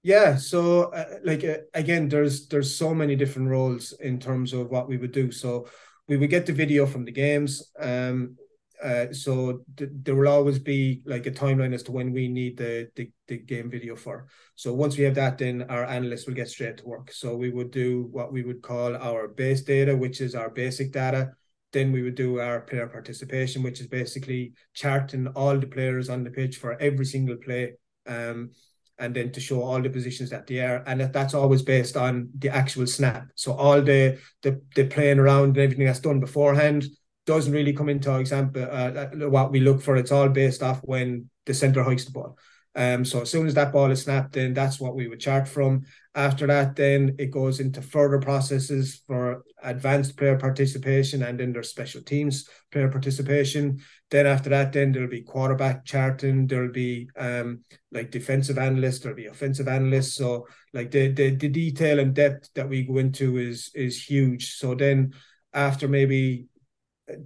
yeah 0.03 0.36
so 0.36 0.92
uh, 0.92 1.06
like 1.24 1.44
uh, 1.44 1.58
again 1.74 2.10
there's 2.10 2.48
there's 2.48 2.75
so 2.75 2.94
many 2.94 3.15
different 3.15 3.50
roles 3.50 3.94
in 4.00 4.20
terms 4.20 4.53
of 4.53 4.70
what 4.70 4.88
we 4.88 4.98
would 4.98 5.12
do 5.12 5.32
so 5.32 5.68
we 6.08 6.18
would 6.18 6.30
get 6.30 6.46
the 6.46 6.53
video 6.53 6.86
from 6.86 7.06
the 7.06 7.12
games 7.12 7.72
um 7.80 8.36
Uh, 8.84 9.13
so 9.13 9.63
th- 9.77 9.96
there 10.03 10.15
will 10.15 10.27
always 10.27 10.60
be 10.60 11.01
like 11.06 11.25
a 11.30 11.32
timeline 11.32 11.74
as 11.74 11.84
to 11.84 11.92
when 11.94 12.12
we 12.12 12.27
need 12.27 12.58
the, 12.58 12.89
the, 12.98 13.08
the 13.30 13.38
game 13.38 13.70
video 13.72 13.96
for. 13.96 14.27
So 14.56 14.74
once 14.74 14.98
we 14.98 15.06
have 15.06 15.15
that, 15.15 15.38
then 15.38 15.63
our 15.70 15.86
analysts 15.88 16.27
will 16.27 16.36
get 16.36 16.50
straight 16.50 16.77
to 16.80 16.86
work. 16.86 17.08
So 17.12 17.38
we 17.38 17.50
would 17.50 17.72
do 17.72 18.10
what 18.12 18.34
we 18.34 18.44
would 18.44 18.62
call 18.62 18.92
our 18.98 19.30
base 19.30 19.63
data, 19.63 19.96
which 19.96 20.20
is 20.20 20.36
our 20.36 20.50
basic 20.50 20.92
data. 20.92 21.32
Then 21.74 21.92
we 21.92 22.03
would 22.03 22.15
do 22.15 22.39
our 22.39 22.62
player 22.62 22.88
participation, 22.88 23.63
which 23.63 23.82
is 23.82 23.88
basically 23.88 24.53
charting 24.74 25.27
all 25.36 25.58
the 25.58 25.68
players 25.68 26.10
on 26.10 26.24
the 26.24 26.30
pitch 26.30 26.58
for 26.58 26.80
every 26.80 27.06
single 27.06 27.36
play. 27.36 27.74
Um, 28.08 28.51
and 29.00 29.15
then 29.15 29.32
to 29.32 29.39
show 29.39 29.62
all 29.63 29.82
the 29.82 29.89
positions 29.89 30.30
that 30.30 30.46
they 30.46 30.60
are, 30.60 30.84
and 30.86 31.01
that's 31.01 31.34
always 31.34 31.63
based 31.63 31.98
on 31.98 32.30
the 32.38 32.50
actual 32.50 32.86
snap. 32.86 33.27
So 33.36 33.53
all 33.53 33.82
the 33.82 34.20
the, 34.44 34.62
the 34.75 34.86
playing 34.86 35.20
around 35.20 35.50
and 35.50 35.58
everything 35.58 35.86
that's 35.86 36.00
done 36.00 36.20
beforehand 36.20 36.86
doesn't 37.25 37.53
really 37.53 37.74
come 37.74 37.89
into 37.89 38.15
example 38.20 38.68
uh, 38.70 39.08
what 39.30 39.51
we 39.51 39.60
look 39.60 39.82
for. 39.82 39.96
It's 39.96 40.12
all 40.12 40.30
based 40.30 40.62
off 40.62 40.80
when 40.84 41.30
the 41.46 41.53
center 41.53 41.84
hikes 41.84 42.06
the 42.06 42.12
ball. 42.12 42.38
Um, 42.75 43.06
so 43.06 43.22
as 43.22 43.30
soon 43.30 43.46
as 43.46 43.53
that 43.53 43.72
ball 43.72 43.92
is 43.92 44.01
snapped, 44.01 44.34
then 44.34 44.53
that's 44.53 44.80
what 44.80 44.96
we 44.96 45.08
would 45.08 45.20
chart 45.20 45.48
from. 45.48 45.84
After 46.15 46.48
that, 46.48 46.75
then 46.75 47.15
it 47.20 47.32
goes 47.32 47.60
into 47.60 47.82
further 47.82 48.20
processes 48.20 49.01
for 49.08 49.44
advanced 49.62 50.18
player 50.18 50.38
participation 50.38 51.24
and 51.24 51.39
then 51.39 51.53
there's 51.53 51.70
special 51.70 52.01
teams 52.01 52.48
player 52.72 52.89
participation. 52.89 53.80
Then 54.10 54.25
after 54.25 54.50
that, 54.50 54.74
then 54.74 54.92
there'll 54.92 55.10
be 55.10 55.22
quarterback 55.22 55.86
charting, 55.86 56.48
there'll 56.48 56.72
be 56.72 57.10
um 57.18 57.63
like 57.92 58.12
defensive 58.12 58.58
analysts, 58.58 59.00
there'll 59.00 59.15
be 59.15 59.27
offensive 59.27 59.68
analysts. 59.68 60.15
So 60.15 60.48
like 60.74 60.92
the 60.92 61.10
the, 61.10 61.36
the 61.36 61.50
detail 61.50 62.00
and 62.00 62.13
depth 62.13 62.50
that 62.56 62.70
we 62.70 62.84
go 62.84 62.98
into 62.98 63.38
is 63.38 63.72
is 63.74 64.03
huge. 64.03 64.56
So 64.56 64.75
then 64.75 65.13
after 65.53 65.88
maybe 65.88 66.48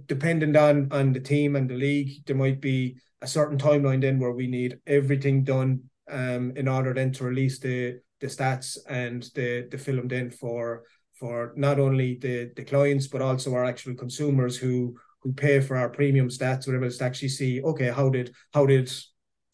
dependent 0.06 0.56
on 0.56 0.88
on 0.92 1.12
the 1.12 1.20
team 1.20 1.56
and 1.56 1.68
the 1.68 1.74
league, 1.74 2.24
there 2.26 2.36
might 2.36 2.60
be 2.60 2.98
a 3.22 3.26
certain 3.26 3.58
timeline 3.58 4.00
then 4.00 4.18
where 4.18 4.32
we 4.32 4.46
need 4.46 4.78
everything 4.86 5.44
done 5.44 5.80
um, 6.10 6.52
in 6.56 6.68
order 6.68 6.94
then 6.94 7.12
to 7.12 7.24
release 7.24 7.58
the 7.58 7.98
the 8.20 8.26
stats 8.26 8.78
and 8.88 9.30
the 9.34 9.68
the 9.70 9.78
film 9.78 10.08
then 10.08 10.30
for 10.30 10.82
for 11.14 11.52
not 11.56 11.78
only 11.78 12.18
the 12.20 12.50
the 12.56 12.64
clients 12.64 13.06
but 13.06 13.22
also 13.22 13.54
our 13.54 13.64
actual 13.64 13.94
consumers 13.94 14.56
who 14.56 14.96
who 15.22 15.32
pay 15.32 15.60
for 15.60 15.76
our 15.76 15.88
premium 15.88 16.28
stats 16.28 16.66
whatever 16.66 16.84
it's 16.84 16.98
to 16.98 17.04
actually 17.04 17.28
see 17.28 17.62
okay 17.62 17.90
how 17.90 18.08
did 18.08 18.32
how 18.52 18.64
did 18.66 18.90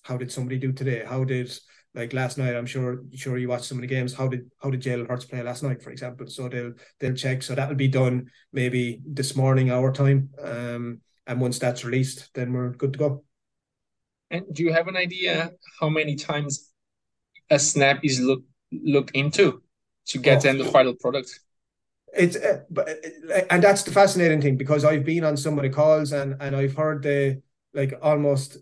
how 0.04 0.16
did 0.16 0.30
somebody 0.30 0.59
do 0.59 0.73
today? 0.73 1.02
How 1.04 1.25
did 1.25 1.52
like 1.94 2.12
last 2.12 2.38
night 2.38 2.56
i'm 2.56 2.66
sure 2.66 3.04
sure 3.14 3.38
you 3.38 3.49
watched 3.49 3.64
some 3.64 3.78
of 3.78 3.83
the 3.83 3.88
games. 3.88 4.14
How 4.14 4.28
did 4.28 4.50
how 4.59 4.71
did 4.71 4.83
Jalen 4.83 5.09
Hurts 5.09 5.25
play 5.25 5.42
last 5.42 5.62
night 5.62 5.83
for 5.83 5.90
example? 5.90 6.26
So 6.26 6.49
they'll 6.49 6.73
they'll 7.00 7.14
check. 7.14 7.42
So 7.42 7.54
that'll 7.54 7.75
be 7.75 7.88
done 7.88 8.30
maybe 8.52 9.00
this 9.06 9.35
morning 9.35 9.71
our 9.71 9.92
time 9.92 10.30
um 10.42 11.00
and 11.26 11.40
once 11.40 11.59
that's 11.59 11.85
released 11.85 12.30
then 12.35 12.52
we're 12.52 12.71
good 12.71 12.92
to 12.92 12.99
go 12.99 13.25
and 14.35 14.55
do 14.55 14.62
you 14.62 14.73
have 14.73 14.88
an 14.88 14.97
idea 14.97 15.53
how 15.81 15.88
many 15.88 16.17
times 16.17 16.73
a 17.50 17.59
snap 17.59 18.00
is 18.03 18.21
looked 18.21 18.49
looked 18.73 19.12
into 19.12 19.62
to 20.09 20.19
get 20.19 20.45
oh, 20.45 20.64
final 20.64 20.95
product? 20.95 21.41
It's 22.12 22.37
uh, 22.37 22.61
but 22.71 22.88
uh, 22.88 23.41
and 23.50 23.62
that's 23.62 23.83
the 23.83 23.93
fascinating 23.93 24.41
thing 24.41 24.57
because 24.57 24.85
I've 24.85 25.05
been 25.05 25.25
on 25.25 25.37
some 25.37 25.59
of 25.59 25.62
the 25.62 25.71
calls 25.71 26.12
and 26.12 26.37
and 26.41 26.55
I've 26.57 26.76
heard 26.76 27.03
the 27.03 27.43
like 27.73 27.95
almost 28.03 28.59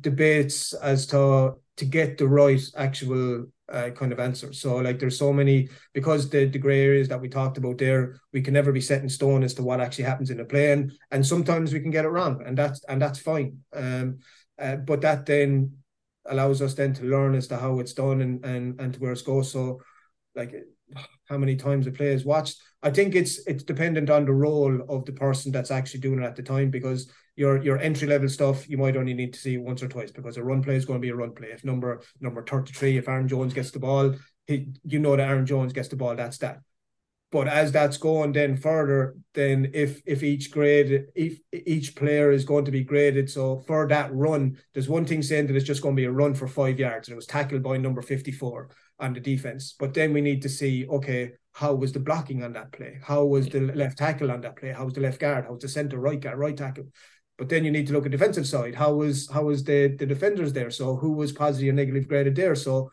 debates 0.00 0.72
as 0.74 1.06
to 1.08 1.54
to 1.76 1.84
get 1.84 2.18
the 2.18 2.28
right 2.28 2.62
actual 2.76 3.46
uh, 3.68 3.90
kind 3.90 4.12
of 4.12 4.20
answer. 4.20 4.52
So 4.52 4.76
like 4.76 4.98
there's 4.98 5.18
so 5.18 5.32
many 5.32 5.68
because 5.92 6.28
the 6.28 6.46
the 6.46 6.58
gray 6.58 6.82
areas 6.84 7.08
that 7.08 7.20
we 7.20 7.28
talked 7.28 7.58
about 7.58 7.78
there, 7.78 8.20
we 8.32 8.42
can 8.42 8.54
never 8.54 8.72
be 8.72 8.80
set 8.80 9.02
in 9.02 9.08
stone 9.08 9.42
as 9.42 9.54
to 9.54 9.62
what 9.62 9.80
actually 9.80 10.04
happens 10.04 10.30
in 10.30 10.38
the 10.38 10.44
plane, 10.44 10.92
and 11.10 11.26
sometimes 11.26 11.72
we 11.72 11.80
can 11.80 11.90
get 11.90 12.04
it 12.04 12.08
wrong, 12.08 12.42
and 12.46 12.56
that's 12.56 12.84
and 12.84 13.00
that's 13.00 13.18
fine. 13.18 13.58
Um, 13.72 14.18
uh, 14.58 14.76
but 14.76 15.00
that 15.02 15.26
then 15.26 15.78
allows 16.26 16.62
us 16.62 16.74
then 16.74 16.94
to 16.94 17.04
learn 17.04 17.34
as 17.34 17.48
to 17.48 17.56
how 17.56 17.78
it's 17.80 17.92
done 17.92 18.20
and 18.20 18.44
and 18.44 18.80
and 18.80 18.94
to 18.94 19.00
where 19.00 19.12
it 19.12 19.24
goes. 19.24 19.52
So, 19.52 19.80
like 20.34 20.54
how 21.28 21.38
many 21.38 21.56
times 21.56 21.86
a 21.86 21.90
play 21.90 22.08
is 22.08 22.24
watched. 22.24 22.60
I 22.82 22.90
think 22.90 23.14
it's 23.14 23.46
it's 23.46 23.64
dependent 23.64 24.10
on 24.10 24.24
the 24.24 24.32
role 24.32 24.82
of 24.88 25.04
the 25.04 25.12
person 25.12 25.52
that's 25.52 25.70
actually 25.70 26.00
doing 26.00 26.22
it 26.22 26.26
at 26.26 26.36
the 26.36 26.42
time 26.42 26.70
because 26.70 27.10
your 27.36 27.62
your 27.62 27.78
entry 27.78 28.06
level 28.06 28.28
stuff 28.28 28.68
you 28.68 28.78
might 28.78 28.96
only 28.96 29.14
need 29.14 29.32
to 29.32 29.40
see 29.40 29.58
once 29.58 29.82
or 29.82 29.88
twice 29.88 30.10
because 30.10 30.36
a 30.36 30.44
run 30.44 30.62
play 30.62 30.76
is 30.76 30.84
going 30.84 31.00
to 31.00 31.04
be 31.04 31.10
a 31.10 31.16
run 31.16 31.32
play. 31.32 31.48
If 31.48 31.64
number 31.64 32.02
number 32.20 32.44
thirty 32.44 32.72
three, 32.72 32.98
if 32.98 33.08
Aaron 33.08 33.28
Jones 33.28 33.54
gets 33.54 33.70
the 33.70 33.78
ball, 33.80 34.14
he, 34.46 34.68
you 34.84 34.98
know 34.98 35.16
that 35.16 35.28
Aaron 35.28 35.46
Jones 35.46 35.72
gets 35.72 35.88
the 35.88 35.96
ball. 35.96 36.14
That's 36.14 36.38
that. 36.38 36.60
But 37.34 37.48
as 37.48 37.72
that's 37.72 37.96
going 37.96 38.30
then 38.30 38.56
further, 38.56 39.16
then 39.32 39.72
if 39.74 40.00
if 40.06 40.22
each 40.22 40.52
grade, 40.52 41.06
if 41.16 41.40
each 41.52 41.96
player 41.96 42.30
is 42.30 42.44
going 42.44 42.64
to 42.66 42.70
be 42.70 42.84
graded, 42.84 43.28
so 43.28 43.58
for 43.66 43.88
that 43.88 44.14
run, 44.14 44.56
there's 44.72 44.88
one 44.88 45.04
thing 45.04 45.20
saying 45.20 45.48
that 45.48 45.56
it's 45.56 45.66
just 45.66 45.82
going 45.82 45.96
to 45.96 46.00
be 46.00 46.06
a 46.06 46.12
run 46.12 46.36
for 46.36 46.46
five 46.46 46.78
yards, 46.78 47.08
and 47.08 47.14
it 47.14 47.16
was 47.16 47.26
tackled 47.26 47.64
by 47.64 47.76
number 47.76 48.02
54 48.02 48.70
on 49.00 49.14
the 49.14 49.18
defense. 49.18 49.74
But 49.76 49.94
then 49.94 50.12
we 50.12 50.20
need 50.20 50.42
to 50.42 50.48
see, 50.48 50.86
okay, 50.86 51.32
how 51.50 51.74
was 51.74 51.90
the 51.90 51.98
blocking 51.98 52.44
on 52.44 52.52
that 52.52 52.70
play? 52.70 53.00
How 53.02 53.24
was 53.24 53.48
the 53.48 53.62
left 53.62 53.98
tackle 53.98 54.30
on 54.30 54.42
that 54.42 54.54
play? 54.54 54.70
How 54.70 54.84
was 54.84 54.94
the 54.94 55.00
left 55.00 55.18
guard? 55.18 55.46
How 55.46 55.54
was 55.54 55.62
the 55.62 55.68
center 55.68 55.98
right 55.98 56.20
guard, 56.20 56.38
right 56.38 56.56
tackle? 56.56 56.84
But 57.36 57.48
then 57.48 57.64
you 57.64 57.72
need 57.72 57.88
to 57.88 57.94
look 57.94 58.06
at 58.06 58.12
defensive 58.12 58.46
side. 58.46 58.76
How 58.76 58.94
was 58.94 59.28
how 59.28 59.42
was 59.42 59.64
the 59.64 59.88
the 59.98 60.06
defenders 60.06 60.52
there? 60.52 60.70
So 60.70 60.94
who 60.94 61.14
was 61.14 61.32
positive 61.32 61.70
and 61.70 61.78
negative 61.78 62.06
graded 62.06 62.36
there? 62.36 62.54
So 62.54 62.92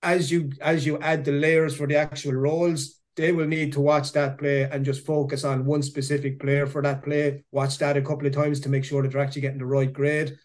as 0.00 0.30
you 0.30 0.52
as 0.60 0.86
you 0.86 1.00
add 1.00 1.24
the 1.24 1.32
layers 1.32 1.74
for 1.74 1.88
the 1.88 1.96
actual 1.96 2.34
roles, 2.34 3.00
they 3.16 3.32
will 3.32 3.46
need 3.46 3.72
to 3.72 3.80
watch 3.80 4.12
that 4.12 4.38
play 4.38 4.62
and 4.64 4.84
just 4.84 5.06
focus 5.06 5.44
on 5.44 5.64
one 5.64 5.82
specific 5.82 6.40
player 6.40 6.66
for 6.66 6.82
that 6.82 7.02
play. 7.02 7.44
Watch 7.52 7.78
that 7.78 7.96
a 7.96 8.02
couple 8.02 8.26
of 8.26 8.32
times 8.32 8.60
to 8.60 8.68
make 8.68 8.84
sure 8.84 9.02
that 9.02 9.12
they're 9.12 9.20
actually 9.20 9.42
getting 9.42 9.58
the 9.58 9.66
right 9.66 9.92
grade. 9.92 10.36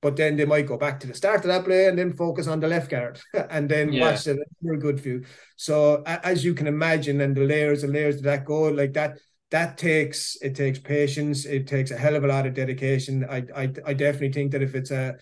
But 0.00 0.16
then 0.16 0.36
they 0.36 0.44
might 0.44 0.66
go 0.66 0.76
back 0.76 1.00
to 1.00 1.06
the 1.08 1.14
start 1.14 1.40
of 1.40 1.48
that 1.48 1.64
play 1.64 1.86
and 1.86 1.98
then 1.98 2.12
focus 2.12 2.46
on 2.46 2.60
the 2.60 2.68
left 2.68 2.90
guard 2.90 3.20
and 3.50 3.68
then 3.68 3.92
yeah. 3.92 4.12
watch 4.12 4.26
it 4.26 4.38
for 4.62 4.74
a 4.74 4.78
good 4.78 5.00
few. 5.00 5.24
So 5.56 6.02
as 6.06 6.44
you 6.44 6.54
can 6.54 6.68
imagine, 6.68 7.20
and 7.20 7.36
the 7.36 7.44
layers 7.44 7.82
and 7.82 7.92
layers 7.92 8.16
of 8.16 8.22
that 8.22 8.44
go 8.44 8.62
like 8.68 8.92
that, 8.92 9.18
that 9.50 9.78
takes 9.78 10.36
it 10.42 10.54
takes 10.54 10.78
patience. 10.78 11.46
It 11.46 11.66
takes 11.66 11.90
a 11.90 11.96
hell 11.96 12.14
of 12.14 12.24
a 12.24 12.28
lot 12.28 12.46
of 12.46 12.54
dedication. 12.54 13.26
I 13.28 13.44
I, 13.56 13.72
I 13.86 13.94
definitely 13.94 14.32
think 14.32 14.52
that 14.52 14.62
if 14.62 14.74
it's 14.74 14.90
a 14.90 15.16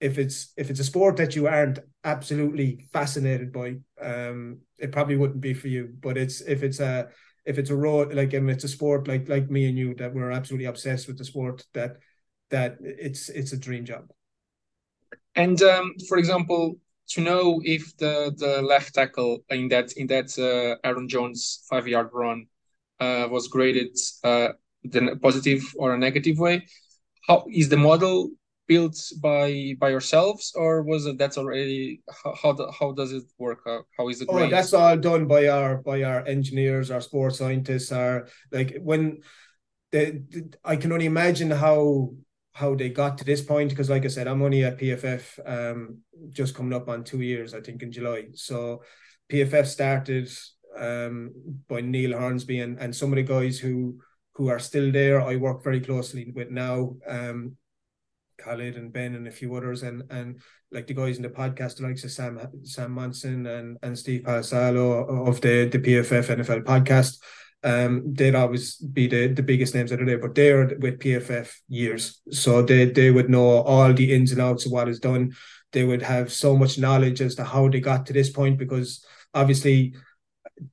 if 0.00 0.18
it's 0.18 0.52
if 0.56 0.70
it's 0.70 0.80
a 0.80 0.84
sport 0.84 1.16
that 1.16 1.34
you 1.34 1.46
aren't 1.46 1.78
absolutely 2.04 2.86
fascinated 2.92 3.52
by, 3.52 3.76
um, 4.00 4.60
it 4.78 4.92
probably 4.92 5.16
wouldn't 5.16 5.40
be 5.40 5.54
for 5.54 5.68
you. 5.68 5.94
But 6.00 6.16
it's 6.16 6.40
if 6.42 6.62
it's 6.62 6.80
a 6.80 7.08
if 7.44 7.58
it's 7.58 7.70
a 7.70 7.76
road 7.76 8.12
like 8.12 8.34
if 8.34 8.42
it's 8.44 8.64
a 8.64 8.68
sport 8.68 9.08
like 9.08 9.28
like 9.28 9.50
me 9.50 9.68
and 9.68 9.78
you 9.78 9.94
that 9.94 10.12
we're 10.12 10.32
absolutely 10.32 10.66
obsessed 10.66 11.06
with 11.06 11.16
the 11.16 11.24
sport 11.24 11.64
that 11.74 11.96
that 12.50 12.76
it's 12.80 13.28
it's 13.28 13.52
a 13.52 13.56
dream 13.56 13.84
job. 13.84 14.10
And 15.34 15.60
um, 15.62 15.94
for 16.08 16.18
example, 16.18 16.76
to 17.10 17.20
know 17.20 17.60
if 17.64 17.96
the 17.96 18.34
the 18.36 18.62
left 18.62 18.94
tackle 18.94 19.38
in 19.50 19.68
that 19.68 19.92
in 19.92 20.06
that 20.08 20.36
uh, 20.38 20.76
Aaron 20.86 21.08
Jones 21.08 21.64
five 21.70 21.88
yard 21.88 22.10
run 22.12 22.46
uh, 23.00 23.28
was 23.30 23.48
graded 23.48 23.96
uh, 24.24 24.48
the 24.84 25.18
positive 25.22 25.62
or 25.76 25.94
a 25.94 25.98
negative 25.98 26.38
way, 26.38 26.66
how 27.26 27.46
is 27.50 27.68
the 27.68 27.76
model 27.76 28.30
built 28.66 28.96
by 29.20 29.74
by 29.78 29.90
yourselves 29.90 30.52
or 30.56 30.82
was 30.82 31.06
it 31.06 31.18
that's 31.18 31.38
already 31.38 32.02
how 32.24 32.34
how, 32.34 32.70
how 32.78 32.92
does 32.92 33.12
it 33.12 33.24
work? 33.38 33.60
How, 33.64 33.84
how 33.96 34.08
is 34.08 34.20
it 34.20 34.28
oh 34.30 34.48
that's 34.48 34.72
all 34.72 34.96
done 34.96 35.26
by 35.26 35.48
our 35.48 35.78
by 35.78 36.02
our 36.02 36.26
engineers 36.26 36.90
our 36.90 37.00
sports 37.00 37.38
scientists 37.38 37.92
are 37.92 38.28
like 38.50 38.76
when 38.80 39.20
the, 39.92 40.22
the 40.30 40.54
i 40.64 40.76
can 40.76 40.92
only 40.92 41.06
imagine 41.06 41.50
how 41.50 42.10
how 42.52 42.74
they 42.74 42.88
got 42.88 43.18
to 43.18 43.24
this 43.24 43.42
point 43.42 43.70
because 43.70 43.90
like 43.90 44.04
i 44.04 44.08
said 44.08 44.26
i'm 44.26 44.42
only 44.42 44.64
at 44.64 44.78
pff 44.78 45.38
um 45.46 45.98
just 46.30 46.54
coming 46.54 46.72
up 46.72 46.88
on 46.88 47.04
two 47.04 47.20
years 47.20 47.54
i 47.54 47.60
think 47.60 47.82
in 47.82 47.92
july. 47.92 48.24
So 48.34 48.82
pff 49.30 49.66
started 49.66 50.28
um 50.76 51.32
by 51.68 51.80
neil 51.80 52.18
hornsby 52.18 52.60
and, 52.60 52.78
and 52.78 52.94
some 52.94 53.12
of 53.12 53.16
the 53.16 53.22
guys 53.22 53.58
who 53.58 54.00
who 54.34 54.48
are 54.48 54.58
still 54.58 54.90
there 54.90 55.20
i 55.20 55.36
work 55.36 55.62
very 55.62 55.80
closely 55.80 56.32
with 56.34 56.50
now 56.50 56.96
um 57.06 57.56
Khalid 58.46 58.76
and 58.76 58.92
Ben 58.92 59.14
and 59.14 59.26
a 59.26 59.30
few 59.30 59.54
others, 59.56 59.82
and 59.82 60.02
and 60.10 60.40
like 60.70 60.86
the 60.86 60.94
guys 60.94 61.16
in 61.16 61.22
the 61.22 61.28
podcast, 61.28 61.76
the 61.76 61.82
likes 61.82 62.04
of 62.04 62.12
Sam 62.12 62.40
Sam 62.62 62.92
Monson 62.92 63.46
and 63.46 63.76
and 63.82 63.98
Steve 63.98 64.22
Palazzolo 64.22 65.28
of 65.28 65.40
the 65.40 65.66
the 65.66 65.78
PFF 65.78 66.36
NFL 66.36 66.62
podcast. 66.64 67.18
Um, 67.64 68.14
they'd 68.14 68.34
always 68.34 68.76
be 68.76 69.08
the, 69.08 69.26
the 69.26 69.42
biggest 69.42 69.74
names 69.74 69.90
that 69.90 70.00
are 70.00 70.06
there, 70.06 70.18
but 70.18 70.34
they're 70.36 70.66
with 70.78 71.00
PFF 71.00 71.52
years, 71.68 72.20
so 72.30 72.62
they 72.62 72.84
they 72.84 73.10
would 73.10 73.28
know 73.28 73.62
all 73.62 73.92
the 73.92 74.14
ins 74.14 74.32
and 74.32 74.40
outs 74.40 74.66
of 74.66 74.72
what 74.72 74.88
is 74.88 75.00
done. 75.00 75.32
They 75.72 75.84
would 75.84 76.02
have 76.02 76.32
so 76.32 76.56
much 76.56 76.78
knowledge 76.78 77.20
as 77.20 77.34
to 77.36 77.44
how 77.44 77.68
they 77.68 77.80
got 77.80 78.06
to 78.06 78.12
this 78.12 78.30
point, 78.30 78.58
because 78.58 79.04
obviously, 79.34 79.94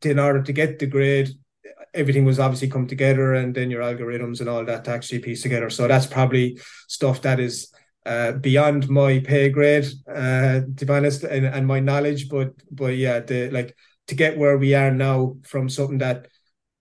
in 0.04 0.20
order 0.20 0.44
to 0.44 0.54
get 0.54 0.78
the 0.78 0.86
grade, 0.86 1.30
everything 1.94 2.26
was 2.26 2.40
obviously 2.40 2.70
come 2.70 2.88
together 2.88 3.34
and 3.34 3.54
then 3.54 3.70
your 3.70 3.82
algorithms 3.82 4.40
and 4.40 4.50
all 4.50 4.66
that 4.66 4.86
to 4.86 4.92
actually 4.92 5.20
piece 5.20 5.42
together. 5.42 5.70
So 5.70 5.88
that's 5.88 6.08
probably 6.08 6.60
stuff 6.88 7.22
that 7.22 7.40
is 7.40 7.72
uh, 8.06 8.34
beyond 8.34 8.90
my 8.90 9.20
pay 9.20 9.50
grade, 9.50 9.86
uh, 10.08 10.62
to 10.76 10.86
be 10.86 10.94
honest, 10.94 11.24
and, 11.24 11.46
and 11.46 11.66
my 11.66 11.80
knowledge. 11.80 12.30
But 12.30 12.54
but 12.72 12.96
yeah, 12.98 13.20
the 13.20 13.50
like 13.50 13.76
to 14.08 14.16
get 14.16 14.38
where 14.38 14.58
we 14.58 14.74
are 14.74 14.92
now 14.92 15.38
from 15.44 15.70
something 15.70 16.00
that, 16.00 16.28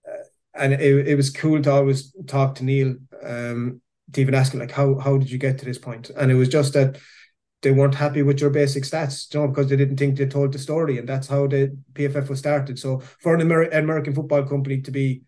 uh, 0.09 0.25
and 0.55 0.73
it, 0.73 1.09
it 1.09 1.15
was 1.15 1.31
cool 1.31 1.63
to 1.63 1.71
always 1.71 2.13
talk 2.27 2.57
to 2.57 2.65
Neil, 2.65 2.97
um, 3.23 3.81
to 4.13 4.21
even 4.21 4.35
ask 4.35 4.53
him 4.53 4.61
like 4.61 4.73
how 4.73 4.99
how 4.99 5.17
did 5.17 5.31
you 5.31 5.39
get 5.39 5.59
to 5.59 5.65
this? 5.65 5.79
And 6.17 6.31
it 6.31 6.35
was 6.35 6.49
just 6.49 6.73
that 6.73 6.99
they 7.63 7.71
weren't 7.71 7.95
happy 7.95 8.23
with 8.23 8.41
your 8.41 8.51
basic 8.51 8.83
stats, 8.83 9.33
you 9.33 9.41
know, 9.41 9.49
because 9.49 9.69
they 9.69 9.77
didn't 9.77 9.97
think 9.97 10.17
they 10.17 10.27
told 10.27 10.53
the 10.53 10.59
story, 10.59 10.99
and 10.99 11.09
that's 11.09 11.29
how 11.29 11.47
the 11.47 11.77
PFF 11.95 12.29
was 12.29 12.41
started. 12.41 12.79
So 12.79 12.99
for 13.21 13.35
an 13.35 13.41
Amer- 13.41 13.71
American 13.71 14.15
football 14.15 14.43
company 14.43 14.81
to 14.83 14.91
be 14.91 15.23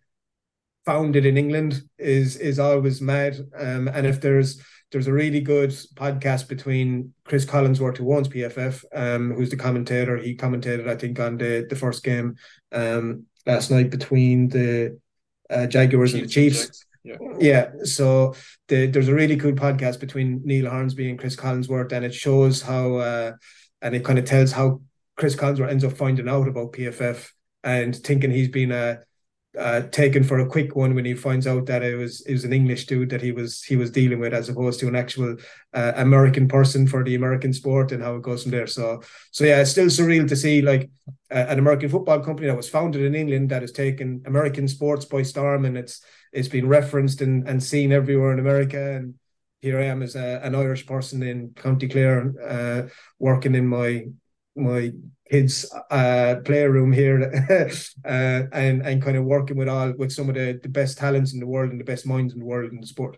founded 0.85 1.25
in 1.25 1.39
England 1.39 1.83
is 1.99 2.37
is 2.37 2.59
always 2.59 3.01
mad. 3.01 3.39
Um, 3.57 3.89
and 3.89 4.07
if 4.07 4.21
there's 4.21 4.61
there's 4.91 5.07
a 5.07 5.13
really 5.13 5.41
good 5.41 5.71
podcast 5.71 6.49
between 6.49 7.15
Chris 7.25 7.45
Collinsworth, 7.45 7.97
who 7.97 8.15
owns 8.15 8.29
PFF, 8.29 8.85
um, 8.95 9.33
who's 9.33 9.51
the 9.51 9.57
commentator. 9.57 10.17
He 10.17 10.37
commentated, 10.37 10.89
I 10.89 10.97
think, 10.97 11.19
on 11.19 11.39
the 11.39 11.67
the 11.69 11.77
first 11.77 12.05
game 12.05 12.37
um 12.73 13.27
last 13.47 13.71
night 13.71 13.91
between 13.91 14.49
the 14.49 14.99
uh, 15.51 15.67
Jaguars 15.67 16.13
Chiefs 16.13 16.21
and 16.21 16.29
the 16.29 16.35
Chiefs. 16.35 16.87
Yeah. 17.05 17.17
yeah. 17.39 17.71
So 17.85 18.35
the, 18.69 18.87
there's 18.87 19.09
a 19.09 19.15
really 19.15 19.37
cool 19.37 19.53
podcast 19.53 20.01
between 20.01 20.41
Neil 20.45 20.71
Hornsby 20.71 21.09
and 21.11 21.19
Chris 21.19 21.37
Collinsworth, 21.37 21.93
and 21.93 22.05
it 22.05 22.15
shows 22.15 22.63
how, 22.63 22.97
uh, 22.97 23.33
and 23.83 23.95
it 23.95 24.05
kind 24.05 24.19
of 24.19 24.25
tells 24.25 24.53
how 24.53 24.81
Chris 25.17 25.37
Collinsworth 25.37 25.71
ends 25.71 25.85
up 25.85 25.93
finding 25.93 26.29
out 26.29 26.49
about 26.49 26.73
PFF 26.73 27.31
and 27.63 27.95
thinking 27.95 28.31
he's 28.31 28.49
been 28.49 28.73
a 28.73 29.01
uh, 29.59 29.83
taken 29.83 30.25
for 30.25 30.41
a 30.41 30.47
quick 30.49 30.75
one 30.75 30.95
when 30.95 31.05
he 31.05 31.15
finds 31.15 31.47
out 31.47 31.67
that 31.67 31.83
it 31.83 31.95
was 31.95 32.23
it 32.23 32.33
was 32.33 32.45
an 32.45 32.53
English 32.53 32.87
dude 32.87 33.11
that 33.11 33.23
he 33.23 33.31
was 33.31 33.63
he 33.63 33.77
was 33.77 33.91
dealing 33.91 34.19
with 34.19 34.35
as 34.35 34.49
opposed 34.49 34.81
to 34.81 34.89
an 34.89 34.97
actual 34.97 35.37
uh, 35.73 35.93
American 35.97 36.49
person 36.49 36.87
for 36.87 37.05
the 37.05 37.15
American 37.15 37.53
sport 37.53 37.93
and 37.93 38.03
how 38.03 38.17
it 38.17 38.23
goes 38.23 38.43
from 38.43 38.51
there. 38.51 38.67
So 38.67 39.03
so 39.31 39.45
yeah, 39.45 39.61
it's 39.61 39.71
still 39.71 39.87
surreal 39.87 40.29
to 40.29 40.37
see 40.37 40.61
like 40.61 40.91
uh, 41.31 41.47
an 41.49 41.59
American 41.59 41.89
football 41.89 42.21
company 42.21 42.49
that 42.49 42.57
was 42.57 42.69
founded 42.69 43.03
in 43.03 43.15
England 43.15 43.51
that 43.51 43.63
has 43.63 43.73
taken 43.73 44.23
American 44.27 44.67
sports 44.67 45.05
by 45.05 45.23
storm 45.23 45.65
and 45.65 45.79
it's 45.79 46.05
it's 46.35 46.49
been 46.49 46.69
referenced 46.69 47.21
and, 47.21 47.49
and 47.49 47.63
seen 47.63 47.93
everywhere 47.93 48.33
in 48.33 48.39
America. 48.39 48.97
And 48.97 49.15
here 49.61 49.79
I 49.79 49.85
am 49.85 50.03
as 50.03 50.17
a, 50.17 50.41
an 50.43 50.55
Irish 50.55 50.85
person 50.85 51.23
in 51.23 51.51
County 51.55 51.89
Clare 51.89 52.35
uh, 52.43 52.89
working 53.19 53.55
in 53.55 53.67
my 53.67 54.07
my 54.57 54.93
kids 55.29 55.75
uh 55.91 56.37
playroom 56.45 56.93
here 56.93 57.19
uh, 58.05 58.43
and 58.53 58.87
and 58.87 59.03
kind 59.03 59.17
of 59.17 59.25
working 59.25 59.57
with 59.57 59.69
all 59.69 59.93
with 59.93 60.13
some 60.13 60.29
of 60.29 60.37
the, 60.37 60.61
the 60.63 60.69
best 60.69 60.97
talents 60.97 61.33
in 61.33 61.41
the 61.41 61.47
world 61.47 61.71
and 61.71 61.81
the 61.81 61.85
best 61.85 62.07
minds 62.07 62.35
in 62.35 62.41
the 62.41 62.45
world 62.45 62.71
in 62.71 62.81
the 62.81 62.87
sport. 62.87 63.17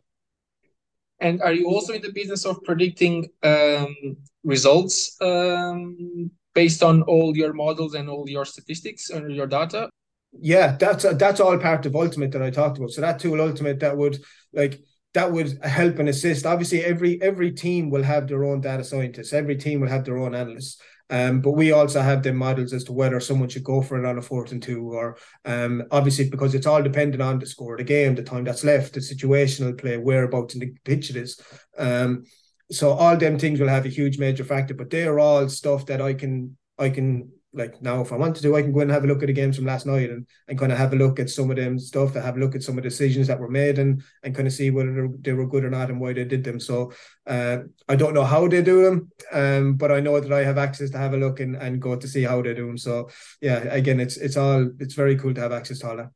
And 1.18 1.42
are 1.42 1.52
you 1.52 1.66
also 1.66 1.94
in 1.94 2.02
the 2.02 2.12
business 2.12 2.44
of 2.44 2.62
predicting 2.62 3.28
um, 3.42 3.96
results 4.44 5.16
um, 5.20 6.30
based 6.54 6.82
on 6.82 7.02
all 7.02 7.36
your 7.36 7.54
models 7.54 7.94
and 7.94 8.08
all 8.08 8.28
your 8.28 8.44
statistics 8.44 9.10
and 9.10 9.34
your 9.34 9.46
data 9.46 9.88
yeah 10.32 10.76
that's 10.76 11.04
that's 11.16 11.40
all 11.40 11.58
part 11.58 11.86
of 11.86 11.96
ultimate 11.96 12.32
that 12.32 12.42
i 12.42 12.50
talked 12.50 12.78
about. 12.78 12.90
So 12.90 13.00
that 13.00 13.18
tool 13.18 13.40
ultimate 13.40 13.80
that 13.80 13.96
would 13.96 14.18
like 14.52 14.80
that 15.14 15.32
would 15.32 15.58
help 15.64 15.98
and 15.98 16.10
assist. 16.10 16.44
Obviously 16.44 16.84
every 16.84 17.20
every 17.22 17.50
team 17.50 17.88
will 17.88 18.02
have 18.02 18.28
their 18.28 18.44
own 18.44 18.60
data 18.60 18.84
scientists. 18.84 19.32
Every 19.32 19.56
team 19.56 19.80
will 19.80 19.88
have 19.88 20.04
their 20.04 20.18
own 20.18 20.34
analysts. 20.34 20.78
Um, 21.08 21.40
but 21.40 21.52
we 21.52 21.72
also 21.72 22.00
have 22.00 22.22
the 22.22 22.34
models 22.34 22.72
as 22.72 22.84
to 22.84 22.92
whether 22.92 23.18
someone 23.20 23.48
should 23.48 23.64
go 23.64 23.80
for 23.80 23.98
it 23.98 24.06
on 24.06 24.18
a 24.18 24.22
fourth 24.22 24.50
and 24.50 24.62
two, 24.62 24.92
or 24.92 25.16
um, 25.44 25.84
obviously 25.92 26.28
because 26.28 26.54
it's 26.54 26.66
all 26.66 26.82
dependent 26.82 27.22
on 27.22 27.38
the 27.38 27.46
score 27.46 27.74
of 27.74 27.78
the 27.78 27.84
game, 27.84 28.14
the 28.14 28.24
time 28.24 28.44
that's 28.44 28.64
left, 28.64 28.94
the 28.94 29.00
situational 29.00 29.78
play, 29.78 29.96
whereabouts 29.96 30.54
in 30.54 30.60
the 30.60 30.74
pitch 30.84 31.10
it 31.10 31.16
is. 31.16 31.40
Um, 31.78 32.24
so 32.72 32.90
all 32.90 33.16
them 33.16 33.38
things 33.38 33.60
will 33.60 33.68
have 33.68 33.86
a 33.86 33.90
huge 33.90 34.18
major 34.18 34.42
factor, 34.42 34.74
but 34.74 34.90
they 34.90 35.06
are 35.06 35.20
all 35.20 35.48
stuff 35.48 35.86
that 35.86 36.02
I 36.02 36.12
can 36.12 36.56
I 36.76 36.90
can 36.90 37.30
like 37.56 37.80
now 37.80 38.02
if 38.02 38.12
I 38.12 38.16
want 38.16 38.36
to, 38.36 38.42
do, 38.42 38.54
I 38.54 38.62
can 38.62 38.72
go 38.72 38.80
and 38.80 38.90
have 38.90 39.04
a 39.04 39.06
look 39.06 39.22
at 39.22 39.26
the 39.26 39.32
games 39.32 39.56
from 39.56 39.64
last 39.64 39.86
night 39.86 40.10
and, 40.10 40.26
and 40.46 40.58
kind 40.58 40.70
of 40.70 40.78
have 40.78 40.92
a 40.92 40.96
look 40.96 41.18
at 41.18 41.30
some 41.30 41.50
of 41.50 41.56
them 41.56 41.78
stuff, 41.78 42.12
to 42.12 42.20
have 42.20 42.36
a 42.36 42.38
look 42.38 42.54
at 42.54 42.62
some 42.62 42.76
of 42.76 42.84
the 42.84 42.90
decisions 42.90 43.26
that 43.26 43.40
were 43.40 43.48
made 43.48 43.78
and 43.78 44.02
and 44.22 44.34
kind 44.34 44.46
of 44.46 44.52
see 44.52 44.70
whether 44.70 45.08
they 45.20 45.32
were 45.32 45.46
good 45.46 45.64
or 45.64 45.70
not 45.70 45.88
and 45.88 45.98
why 45.98 46.12
they 46.12 46.24
did 46.24 46.44
them. 46.44 46.60
So 46.60 46.92
uh, 47.26 47.58
I 47.88 47.96
don't 47.96 48.14
know 48.14 48.24
how 48.24 48.46
they 48.46 48.62
do 48.62 48.84
them, 48.84 49.10
um, 49.32 49.74
but 49.74 49.90
I 49.90 50.00
know 50.00 50.20
that 50.20 50.32
I 50.32 50.44
have 50.44 50.58
access 50.58 50.90
to 50.90 50.98
have 50.98 51.14
a 51.14 51.16
look 51.16 51.40
and, 51.40 51.56
and 51.56 51.80
go 51.80 51.96
to 51.96 52.06
see 52.06 52.22
how 52.22 52.42
they 52.42 52.54
do 52.54 52.66
them. 52.66 52.78
So 52.78 53.08
yeah, 53.40 53.58
again, 53.58 54.00
it's 54.00 54.18
it's 54.18 54.36
all 54.36 54.70
it's 54.78 54.94
very 54.94 55.16
cool 55.16 55.34
to 55.34 55.40
have 55.40 55.52
access 55.52 55.78
to 55.80 55.88
all 55.88 55.96
that. 55.96 56.10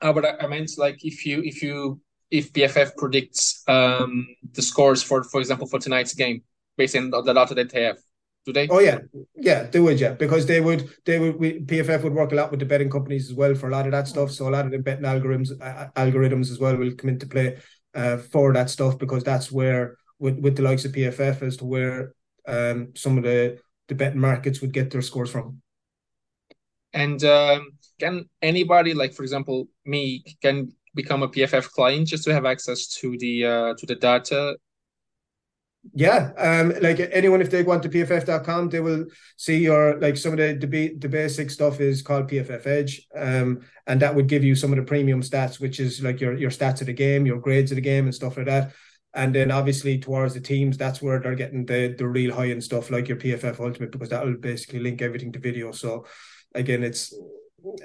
Uh, 0.00 0.12
but 0.12 0.42
I 0.42 0.46
meant 0.46 0.70
like 0.78 1.04
if 1.04 1.26
you 1.26 1.42
if 1.42 1.62
you 1.62 2.00
if 2.30 2.52
PFF 2.52 2.96
predicts 2.96 3.64
um 3.66 4.26
the 4.52 4.62
scores 4.62 5.02
for 5.02 5.24
for 5.24 5.40
example 5.40 5.66
for 5.66 5.80
tonight's 5.80 6.14
game 6.14 6.42
based 6.76 6.96
on 6.96 7.10
the 7.10 7.22
data 7.22 7.54
that 7.54 7.70
they 7.70 7.82
have 7.82 7.98
do 8.46 8.52
they? 8.52 8.68
Oh 8.68 8.80
yeah, 8.80 8.98
yeah, 9.36 9.64
they 9.64 9.80
would, 9.80 10.00
yeah, 10.00 10.12
because 10.12 10.46
they 10.46 10.60
would, 10.60 10.88
they 11.04 11.18
would, 11.18 11.38
we, 11.38 11.60
PFF 11.60 12.02
would 12.02 12.14
work 12.14 12.32
a 12.32 12.34
lot 12.34 12.50
with 12.50 12.60
the 12.60 12.66
betting 12.66 12.90
companies 12.90 13.30
as 13.30 13.36
well 13.36 13.54
for 13.54 13.68
a 13.68 13.72
lot 13.72 13.86
of 13.86 13.92
that 13.92 14.08
stuff. 14.08 14.30
So 14.30 14.48
a 14.48 14.50
lot 14.50 14.64
of 14.64 14.70
the 14.70 14.78
betting 14.78 15.04
algorithms, 15.04 15.50
uh, 15.60 15.88
algorithms 15.96 16.50
as 16.50 16.58
well 16.58 16.76
will 16.76 16.94
come 16.94 17.10
into 17.10 17.26
play 17.26 17.58
uh, 17.94 18.16
for 18.16 18.52
that 18.52 18.70
stuff 18.70 18.98
because 18.98 19.24
that's 19.24 19.52
where, 19.52 19.96
with 20.18 20.38
with 20.38 20.56
the 20.56 20.62
likes 20.62 20.84
of 20.84 20.92
PFF, 20.92 21.42
as 21.42 21.56
to 21.58 21.64
where 21.64 22.14
um 22.46 22.92
some 22.96 23.18
of 23.18 23.24
the 23.24 23.58
the 23.88 23.94
betting 23.94 24.20
markets 24.20 24.60
would 24.60 24.72
get 24.72 24.90
their 24.90 25.02
scores 25.02 25.30
from. 25.30 25.60
And 26.92 27.22
um, 27.24 27.72
can 27.98 28.24
anybody, 28.40 28.94
like 28.94 29.12
for 29.12 29.22
example, 29.22 29.68
me, 29.84 30.24
can 30.42 30.72
become 30.94 31.22
a 31.22 31.28
PFF 31.28 31.70
client 31.70 32.08
just 32.08 32.24
to 32.24 32.32
have 32.32 32.46
access 32.46 32.88
to 33.00 33.16
the 33.18 33.44
uh, 33.44 33.74
to 33.74 33.86
the 33.86 33.94
data 33.94 34.56
yeah, 35.94 36.30
um, 36.36 36.74
like 36.82 37.00
anyone, 37.12 37.40
if 37.40 37.50
they 37.50 37.64
on 37.64 37.80
to 37.80 37.88
pff.com, 37.88 38.68
they 38.68 38.80
will 38.80 39.06
see 39.36 39.58
your 39.58 39.98
like 39.98 40.16
some 40.16 40.32
of 40.32 40.38
the 40.38 40.54
the, 40.54 40.94
the 40.94 41.08
basic 41.08 41.50
stuff 41.50 41.80
is 41.80 42.02
called 42.02 42.28
PFF 42.28 42.66
Edge, 42.66 43.06
um, 43.16 43.60
and 43.86 44.00
that 44.00 44.14
would 44.14 44.26
give 44.26 44.44
you 44.44 44.54
some 44.54 44.72
of 44.72 44.76
the 44.76 44.84
premium 44.84 45.22
stats, 45.22 45.58
which 45.58 45.80
is 45.80 46.02
like 46.02 46.20
your 46.20 46.36
your 46.36 46.50
stats 46.50 46.82
of 46.82 46.86
the 46.86 46.92
game, 46.92 47.24
your 47.24 47.38
grades 47.38 47.72
of 47.72 47.76
the 47.76 47.82
game, 47.82 48.04
and 48.04 48.14
stuff 48.14 48.36
like 48.36 48.46
that. 48.46 48.72
And 49.14 49.34
then 49.34 49.50
obviously 49.50 49.98
towards 49.98 50.34
the 50.34 50.40
teams, 50.40 50.76
that's 50.76 51.00
where 51.00 51.18
they're 51.18 51.34
getting 51.34 51.64
the 51.64 51.94
the 51.96 52.06
real 52.06 52.34
high 52.34 52.50
end 52.50 52.62
stuff, 52.62 52.90
like 52.90 53.08
your 53.08 53.16
PFF 53.16 53.58
Ultimate, 53.58 53.90
because 53.90 54.10
that 54.10 54.24
will 54.24 54.36
basically 54.36 54.80
link 54.80 55.00
everything 55.00 55.32
to 55.32 55.38
video. 55.38 55.72
So 55.72 56.04
again, 56.54 56.84
it's 56.84 57.14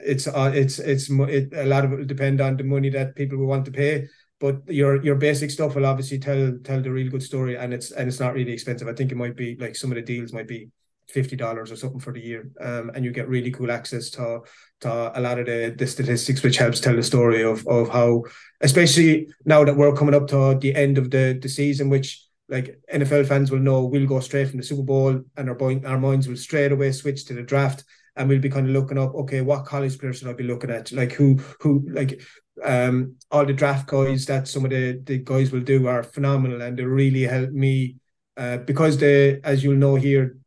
it's 0.04 0.28
uh, 0.28 0.52
it's 0.54 0.80
it's 0.80 1.10
it, 1.10 1.54
a 1.54 1.66
lot 1.66 1.86
of 1.86 1.94
it 1.94 1.96
will 1.96 2.06
depend 2.06 2.42
on 2.42 2.58
the 2.58 2.64
money 2.66 2.90
that 2.90 3.16
people 3.16 3.38
will 3.38 3.48
want 3.48 3.66
to 3.66 3.72
pay 3.72 4.10
but 4.40 4.62
your 4.68 5.04
your 5.04 5.16
basic 5.16 5.50
stuff 5.50 5.76
will 5.76 5.86
obviously 5.86 6.20
tell 6.20 6.58
tell 6.64 6.82
the 6.82 6.92
real 6.92 7.10
good 7.10 7.24
story 7.24 7.56
and 7.56 7.74
it's 7.74 7.92
and 7.92 8.08
it's 8.08 8.20
not 8.20 8.34
really 8.34 8.52
expensive 8.52 8.88
i 8.88 8.94
think 8.94 9.12
it 9.12 9.18
might 9.18 9.36
be 9.36 9.56
like 9.60 9.76
some 9.76 9.92
of 9.92 9.96
the 9.96 10.02
deals 10.02 10.34
might 10.34 10.48
be 10.48 10.70
fifty 11.08 11.36
dollars 11.36 11.72
or 11.72 11.76
something 11.76 12.00
for 12.00 12.14
the 12.14 12.20
year, 12.20 12.50
um, 12.62 12.92
and 12.94 13.06
you 13.06 13.12
get 13.12 13.28
really 13.28 13.52
cool 13.52 13.72
access 13.72 14.10
to 14.12 14.42
to 14.82 15.18
a 15.18 15.22
lot 15.22 15.40
of 15.40 15.46
the, 15.46 15.74
the 15.78 15.88
statistics, 15.88 16.44
which 16.44 16.58
helps 16.58 16.80
tell 16.80 16.96
the 16.96 17.04
story 17.04 17.44
of 17.44 17.66
of 17.68 17.90
how, 17.90 18.24
especially 18.62 19.28
now 19.46 19.64
that 19.64 19.76
we're 19.76 19.96
coming 19.96 20.16
up 20.16 20.28
to 20.28 20.58
the 20.60 20.76
end 20.76 20.98
of 20.98 21.12
the 21.12 21.38
the 21.42 21.50
season, 21.50 21.90
which 21.90 22.24
like 22.48 22.80
NFL 22.94 23.28
fans 23.28 23.50
will 23.50 23.60
know, 23.60 23.86
we'll 23.86 24.08
go 24.08 24.20
straight 24.20 24.50
from 24.50 24.58
the 24.58 24.66
Super 24.66 24.84
Bowl, 24.84 25.22
and 25.38 25.50
our 25.50 25.58
our 25.86 26.00
minds 26.00 26.28
will 26.28 26.38
straight 26.38 26.72
away 26.72 26.92
switch 26.92 27.26
to 27.26 27.34
the 27.34 27.44
draft, 27.44 27.84
and 28.16 28.28
we'll 28.28 28.40
be 28.40 28.50
kind 28.50 28.68
of 28.68 28.74
looking 28.74 28.98
up, 28.98 29.14
okay, 29.16 29.42
what 29.42 29.66
college 29.66 29.98
players 30.00 30.20
should 30.20 30.28
I 30.28 30.34
be 30.34 30.44
looking 30.44 30.72
at? 30.72 30.92
Like 30.92 31.12
who 31.14 31.36
who 31.60 31.88
like 31.90 32.22
um, 32.64 33.16
all 33.32 33.46
the 33.46 33.54
draft 33.54 33.88
guys 33.88 34.26
that 34.26 34.48
some 34.48 34.66
of 34.66 34.72
the, 34.72 35.02
the 35.04 35.18
guys 35.20 35.52
will 35.52 35.62
do 35.62 35.88
are 35.88 36.04
phenomenal 36.04 36.62
and 36.62 36.78
they 36.78 36.84
really 36.84 37.24
help 37.24 37.52
me 37.52 37.98
uh, 38.38 38.58
because 38.58 38.98
they, 38.98 39.42
as 39.44 39.64
you'll 39.64 39.76
know 39.76 39.96
here, 39.96 40.38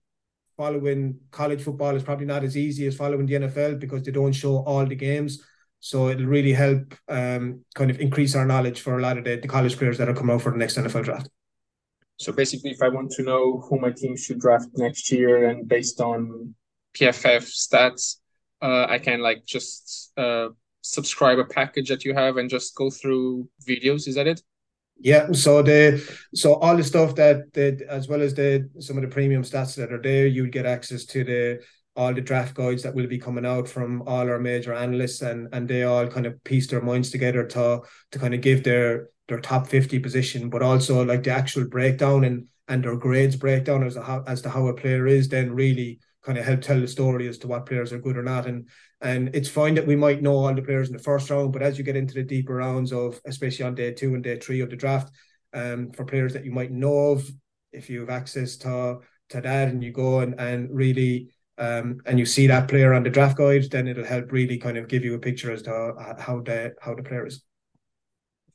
following 0.57 1.19
college 1.31 1.63
football 1.63 1.95
is 1.95 2.03
probably 2.03 2.27
not 2.27 2.45
as 2.45 2.57
easy 2.57 2.87
as 2.87 2.97
following 2.97 3.27
the 3.27 3.35
NFL 3.35 3.79
because 3.79 4.03
they 4.03 4.11
don't 4.11 4.33
show 4.33 4.59
all 4.65 4.85
the 4.85 4.95
games. 4.95 5.43
So 5.81 6.09
it'll 6.09 6.27
really 6.27 6.53
help 6.53 6.95
um, 7.09 7.65
kind 7.75 7.91
of 7.91 8.01
increase 8.01 8.35
our 8.35 8.45
knowledge 8.45 8.81
for 8.81 8.99
a 8.99 9.03
lot 9.03 9.17
of 9.17 9.25
the, 9.25 9.37
the 9.37 9.47
college 9.47 9.77
players 9.77 9.99
that 9.99 10.09
are 10.09 10.15
coming 10.15 10.35
out 10.35 10.43
for 10.43 10.51
the 10.51 10.59
next 10.59 10.77
NFL 10.77 11.05
draft. 11.05 11.29
So 12.17 12.33
basically, 12.33 12.73
if 12.73 12.83
I 12.83 12.89
want 12.89 13.13
to 13.13 13.23
know 13.23 13.61
who 13.61 13.79
my 13.79 13.93
team 13.93 14.17
should 14.17 14.41
draft 14.41 14.67
next 14.75 15.13
year 15.13 15.49
and 15.49 15.69
based 15.69 16.01
on 16.01 16.55
PFF 16.95 17.45
stats, 17.45 18.17
uh, 18.61 18.87
I 18.89 18.99
can 18.99 19.21
like 19.21 19.47
just 19.47 20.13
uh, 20.17 20.49
subscribe 20.83 21.39
a 21.39 21.45
package 21.45 21.89
that 21.89 22.05
you 22.05 22.15
have 22.15 22.37
and 22.37 22.49
just 22.49 22.75
go 22.75 22.91
through 22.91 23.49
videos. 23.67 24.09
Is 24.09 24.15
that 24.15 24.27
it? 24.27 24.43
Yeah. 25.01 25.33
So 25.33 25.63
the 25.63 26.03
so 26.35 26.55
all 26.55 26.77
the 26.77 26.85
stuff 26.85 27.15
that 27.17 27.53
that 27.55 27.83
as 27.83 28.09
well 28.09 28.21
as 28.21 28.35
the 28.35 28.69
some 28.81 28.97
of 28.97 29.03
the 29.03 29.09
premium 29.09 29.43
stats 29.43 29.77
that 29.77 29.93
are 29.93 30.03
there, 30.03 30.27
you 30.27 30.43
would 30.43 30.53
get 30.53 30.67
access 30.67 31.05
to 31.07 31.25
the 31.25 31.61
all 31.99 32.15
the 32.15 32.21
draft 32.21 32.55
guides 32.55 32.85
that 32.85 32.95
will 32.95 33.09
be 33.09 33.19
coming 33.19 33.45
out 33.45 33.69
from 33.69 34.03
all 34.03 34.29
our 34.29 34.39
major 34.39 34.73
analysts 34.73 35.21
and 35.23 35.49
and 35.53 35.69
they 35.69 35.83
all 35.83 36.07
kind 36.07 36.27
of 36.27 36.43
piece 36.45 36.69
their 36.69 36.81
minds 36.81 37.11
together 37.11 37.45
to 37.45 37.81
to 38.13 38.19
kind 38.19 38.35
of 38.35 38.41
give 38.41 38.63
their 38.63 39.09
their 39.27 39.41
top 39.41 39.67
50 39.67 39.99
position 39.99 40.49
but 40.49 40.63
also 40.63 41.05
like 41.05 41.25
the 41.25 41.31
actual 41.31 41.67
breakdown 41.67 42.23
and 42.25 42.47
and 42.69 42.85
their 42.85 42.97
grades 42.97 43.35
breakdown 43.35 43.83
as 43.83 43.95
to 43.95 44.03
how 44.03 44.23
as 44.29 44.43
to 44.43 44.49
how 44.49 44.69
a 44.69 44.75
player 44.75 45.09
is 45.09 45.29
then 45.29 45.53
really 45.53 45.99
kind 46.23 46.39
of 46.39 46.45
help 46.45 46.61
tell 46.61 46.81
the 46.81 46.87
story 46.87 47.27
as 47.27 47.39
to 47.39 47.49
what 47.49 47.67
players 47.67 47.93
are 47.93 47.99
good 47.99 48.17
or 48.17 48.23
not 48.23 48.47
and 48.47 48.69
and 49.01 49.35
it's 49.35 49.49
fine 49.49 49.75
that 49.75 49.87
we 49.87 49.97
might 49.97 50.23
know 50.23 50.35
all 50.35 50.55
the 50.55 50.63
players 50.63 50.89
in 50.89 50.97
the 50.97 51.03
first 51.03 51.31
round, 51.31 51.53
but 51.53 51.63
as 51.63 51.79
you 51.79 51.85
get 51.85 51.97
into 51.97 52.15
the 52.15 52.23
deeper 52.23 52.55
rounds 52.55 52.93
of, 52.93 53.21
especially 53.27 53.65
on 53.65 53.75
day 53.75 53.93
two 53.93 54.15
and 54.15 54.25
day 54.25 54.39
three 54.39 54.61
of 54.61 54.71
the 54.71 54.77
draft, 54.77 55.13
um, 55.55 55.91
for 55.93 56.05
players 56.05 56.33
that 56.33 56.45
you 56.45 56.51
might 56.51 56.71
know 56.71 57.13
of, 57.13 57.29
if 57.73 57.89
you 57.89 58.01
have 58.01 58.11
access 58.11 58.57
to 58.57 58.99
to 59.29 59.41
that 59.43 59.69
and 59.69 59.85
you 59.85 59.93
go 59.93 60.21
and, 60.21 60.41
and 60.41 60.75
really 60.75 61.29
um, 61.59 61.99
and 62.07 62.19
you 62.19 62.25
see 62.25 62.47
that 62.47 62.69
player 62.69 62.95
on 62.95 63.03
the 63.03 63.11
draft 63.11 63.37
guide, 63.37 63.71
then 63.71 63.89
it'll 63.89 64.05
help 64.05 64.33
really 64.33 64.59
kind 64.59 64.79
of 64.79 64.89
give 64.89 65.05
you 65.05 65.15
a 65.15 65.19
picture 65.19 65.53
as 65.53 65.63
to 65.63 65.95
how 66.19 66.41
the 66.41 66.75
how 66.81 66.95
the 66.95 67.03
player 67.03 67.27
is. 67.27 67.43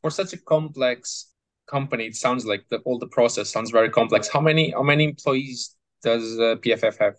For 0.02 0.10
such 0.10 0.34
a 0.34 0.38
complex 0.38 1.34
company. 1.68 2.06
It 2.06 2.16
sounds 2.16 2.46
like 2.46 2.66
the 2.70 2.78
all 2.80 3.00
the 3.00 3.08
process 3.08 3.50
sounds 3.50 3.72
very 3.72 3.90
complex. 3.90 4.28
How 4.28 4.42
many 4.42 4.72
how 4.72 4.84
many 4.84 5.06
employees 5.06 5.76
does 6.04 6.40
uh, 6.40 6.56
PFF 6.64 6.98
have? 7.00 7.16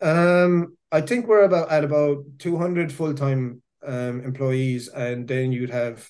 Um, 0.00 0.76
I 0.92 1.00
think 1.00 1.26
we're 1.26 1.44
about 1.44 1.70
at 1.70 1.84
about 1.84 2.24
200 2.38 2.92
full-time 2.92 3.62
um, 3.86 4.20
employees, 4.22 4.88
and 4.88 5.26
then 5.26 5.52
you'd 5.52 5.70
have 5.70 6.08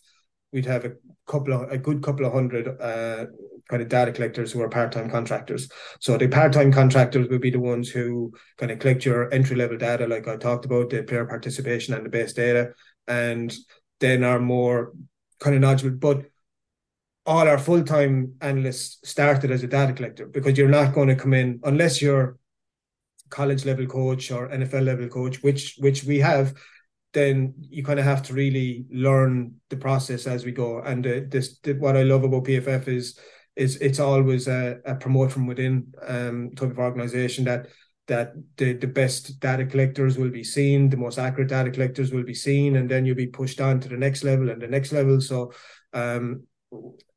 we'd 0.52 0.66
have 0.66 0.84
a 0.84 0.92
couple 1.26 1.52
of 1.52 1.70
a 1.70 1.78
good 1.78 2.02
couple 2.02 2.26
of 2.26 2.32
hundred 2.32 2.68
uh, 2.80 3.26
kind 3.68 3.82
of 3.82 3.88
data 3.88 4.10
collectors 4.10 4.50
who 4.50 4.60
are 4.60 4.68
part-time 4.68 5.08
contractors. 5.10 5.70
So 6.00 6.16
the 6.16 6.28
part-time 6.28 6.72
contractors 6.72 7.28
would 7.28 7.40
be 7.40 7.50
the 7.50 7.60
ones 7.60 7.88
who 7.88 8.32
kind 8.58 8.72
of 8.72 8.80
collect 8.80 9.04
your 9.04 9.32
entry-level 9.32 9.78
data, 9.78 10.06
like 10.08 10.26
I 10.26 10.36
talked 10.36 10.64
about, 10.64 10.90
the 10.90 11.04
player 11.04 11.24
participation 11.24 11.94
and 11.94 12.04
the 12.04 12.10
base 12.10 12.32
data, 12.32 12.72
and 13.06 13.54
then 14.00 14.24
are 14.24 14.40
more 14.40 14.92
kind 15.38 15.54
of 15.54 15.62
knowledgeable. 15.62 15.98
But 15.98 16.26
all 17.26 17.46
our 17.46 17.58
full-time 17.58 18.34
analysts 18.40 19.08
started 19.08 19.52
as 19.52 19.62
a 19.62 19.68
data 19.68 19.92
collector 19.92 20.26
because 20.26 20.58
you're 20.58 20.68
not 20.68 20.94
going 20.94 21.08
to 21.08 21.14
come 21.14 21.34
in 21.34 21.60
unless 21.62 22.02
you're 22.02 22.39
college 23.30 23.64
level 23.64 23.86
coach 23.86 24.30
or 24.30 24.48
NFL 24.48 24.84
level 24.84 25.08
coach, 25.08 25.42
which 25.42 25.76
which 25.78 26.04
we 26.04 26.18
have, 26.18 26.54
then 27.12 27.54
you 27.58 27.82
kind 27.82 27.98
of 27.98 28.04
have 28.04 28.22
to 28.24 28.34
really 28.34 28.84
learn 28.90 29.54
the 29.68 29.76
process 29.76 30.26
as 30.26 30.44
we 30.44 30.52
go. 30.52 30.80
And 30.80 31.06
uh, 31.06 31.20
this, 31.28 31.58
the, 31.58 31.74
what 31.74 31.96
I 31.96 32.02
love 32.02 32.24
about 32.24 32.44
PFF 32.44 32.88
is 32.88 33.18
is 33.56 33.76
it's 33.76 33.98
always 33.98 34.48
a, 34.48 34.78
a 34.84 34.94
promote 34.94 35.32
from 35.32 35.46
within 35.46 35.92
um, 36.06 36.50
type 36.54 36.70
of 36.70 36.78
organization 36.78 37.44
that 37.44 37.68
that 38.06 38.32
the, 38.56 38.72
the 38.72 38.88
best 38.88 39.38
data 39.38 39.64
collectors 39.64 40.18
will 40.18 40.30
be 40.30 40.42
seen, 40.42 40.88
the 40.88 40.96
most 40.96 41.16
accurate 41.16 41.48
data 41.48 41.70
collectors 41.70 42.12
will 42.12 42.24
be 42.24 42.34
seen, 42.34 42.74
and 42.74 42.90
then 42.90 43.04
you'll 43.04 43.14
be 43.14 43.28
pushed 43.28 43.60
on 43.60 43.78
to 43.78 43.88
the 43.88 43.96
next 43.96 44.24
level 44.24 44.50
and 44.50 44.60
the 44.60 44.66
next 44.66 44.90
level. 44.90 45.20
So, 45.20 45.52
um, 45.92 46.42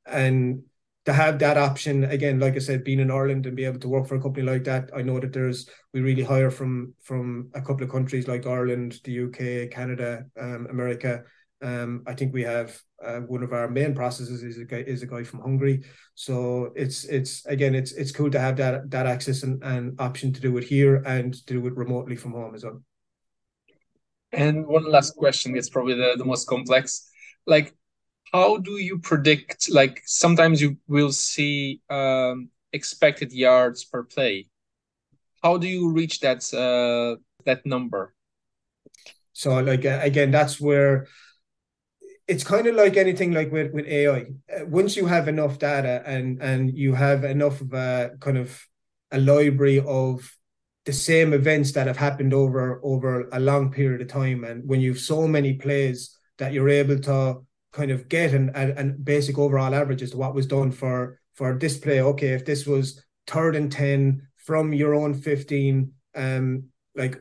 and 0.05 0.61
to 1.05 1.13
have 1.13 1.39
that 1.39 1.57
option 1.57 2.05
again, 2.05 2.39
like 2.39 2.55
I 2.55 2.59
said, 2.59 2.83
being 2.83 2.99
in 2.99 3.11
Ireland 3.11 3.45
and 3.45 3.55
be 3.55 3.65
able 3.65 3.79
to 3.79 3.89
work 3.89 4.07
for 4.07 4.15
a 4.15 4.21
company 4.21 4.45
like 4.45 4.63
that, 4.63 4.89
I 4.95 5.01
know 5.01 5.19
that 5.19 5.33
there's 5.33 5.69
we 5.93 6.01
really 6.01 6.23
hire 6.23 6.49
from 6.49 6.93
from 7.01 7.49
a 7.53 7.61
couple 7.61 7.83
of 7.83 7.91
countries 7.91 8.27
like 8.27 8.47
Ireland, 8.47 8.99
the 9.03 9.25
UK, 9.25 9.71
Canada, 9.71 10.25
um, 10.39 10.67
America. 10.69 11.23
Um, 11.61 12.03
I 12.07 12.13
think 12.13 12.33
we 12.33 12.43
have 12.43 12.77
uh, 13.03 13.19
one 13.19 13.43
of 13.43 13.53
our 13.53 13.69
main 13.69 13.95
processes 13.95 14.43
is 14.43 14.57
a 14.57 14.65
guy 14.65 14.83
is 14.87 15.03
a 15.03 15.07
guy 15.07 15.23
from 15.23 15.41
Hungary. 15.41 15.83
So 16.15 16.71
it's 16.75 17.03
it's 17.05 17.45
again 17.47 17.75
it's 17.75 17.91
it's 17.91 18.11
cool 18.11 18.31
to 18.31 18.39
have 18.39 18.55
that 18.57 18.89
that 18.91 19.05
access 19.05 19.43
and, 19.43 19.61
and 19.63 19.99
option 19.99 20.31
to 20.33 20.41
do 20.41 20.57
it 20.57 20.63
here 20.63 20.95
and 21.05 21.33
to 21.33 21.45
do 21.45 21.67
it 21.67 21.75
remotely 21.75 22.15
from 22.15 22.31
home 22.31 22.55
as 22.55 22.63
well. 22.63 22.81
And 24.31 24.65
one 24.65 24.89
last 24.89 25.15
question, 25.15 25.55
it's 25.55 25.69
probably 25.69 25.93
the, 25.93 26.15
the 26.17 26.25
most 26.25 26.47
complex. 26.47 27.09
Like 27.45 27.75
how 28.33 28.57
do 28.57 28.77
you 28.77 28.97
predict 28.97 29.69
like 29.69 30.01
sometimes 30.05 30.59
you 30.59 30.77
will 30.87 31.11
see 31.11 31.81
um, 31.89 32.49
expected 32.73 33.31
yards 33.31 33.85
per 33.85 34.03
play. 34.03 34.47
How 35.43 35.57
do 35.57 35.67
you 35.67 35.91
reach 35.91 36.19
that 36.21 36.41
uh, 36.53 37.21
that 37.45 37.65
number? 37.65 38.15
So 39.33 39.59
like 39.61 39.85
again 39.85 40.31
that's 40.31 40.59
where 40.59 41.07
it's 42.27 42.43
kind 42.43 42.65
of 42.67 42.75
like 42.75 42.97
anything 42.97 43.33
like 43.33 43.51
with, 43.51 43.73
with 43.73 43.85
ai 43.85 44.27
uh, 44.55 44.65
once 44.67 44.95
you 44.95 45.05
have 45.05 45.27
enough 45.27 45.59
data 45.59 46.01
and 46.05 46.41
and 46.41 46.73
you 46.73 46.93
have 46.93 47.25
enough 47.25 47.59
of 47.59 47.73
a 47.73 48.11
kind 48.21 48.37
of 48.37 48.65
a 49.11 49.19
library 49.19 49.83
of 49.85 50.33
the 50.85 50.93
same 50.93 51.33
events 51.33 51.73
that 51.73 51.87
have 51.87 51.97
happened 51.97 52.33
over 52.33 52.79
over 52.81 53.27
a 53.33 53.39
long 53.39 53.71
period 53.71 53.99
of 53.99 54.07
time 54.07 54.45
and 54.45 54.65
when 54.65 54.79
you've 54.79 54.99
so 54.99 55.27
many 55.27 55.53
plays 55.55 56.17
that 56.37 56.53
you're 56.53 56.69
able 56.69 56.97
to 56.99 57.43
kind 57.73 57.91
of 57.91 58.07
get 58.07 58.33
an, 58.33 58.49
an, 58.55 58.97
basic 59.03 59.37
overall 59.37 59.73
average 59.73 60.03
as 60.03 60.11
to 60.11 60.17
what 60.17 60.35
was 60.35 60.47
done 60.47 60.71
for 60.71 61.19
for 61.33 61.57
this 61.57 61.77
play. 61.77 62.01
Okay, 62.01 62.29
if 62.29 62.45
this 62.45 62.65
was 62.65 63.03
third 63.27 63.55
and 63.55 63.71
ten 63.71 64.27
from 64.37 64.73
your 64.73 64.93
own 64.93 65.13
fifteen, 65.13 65.93
um, 66.15 66.65
like 66.95 67.19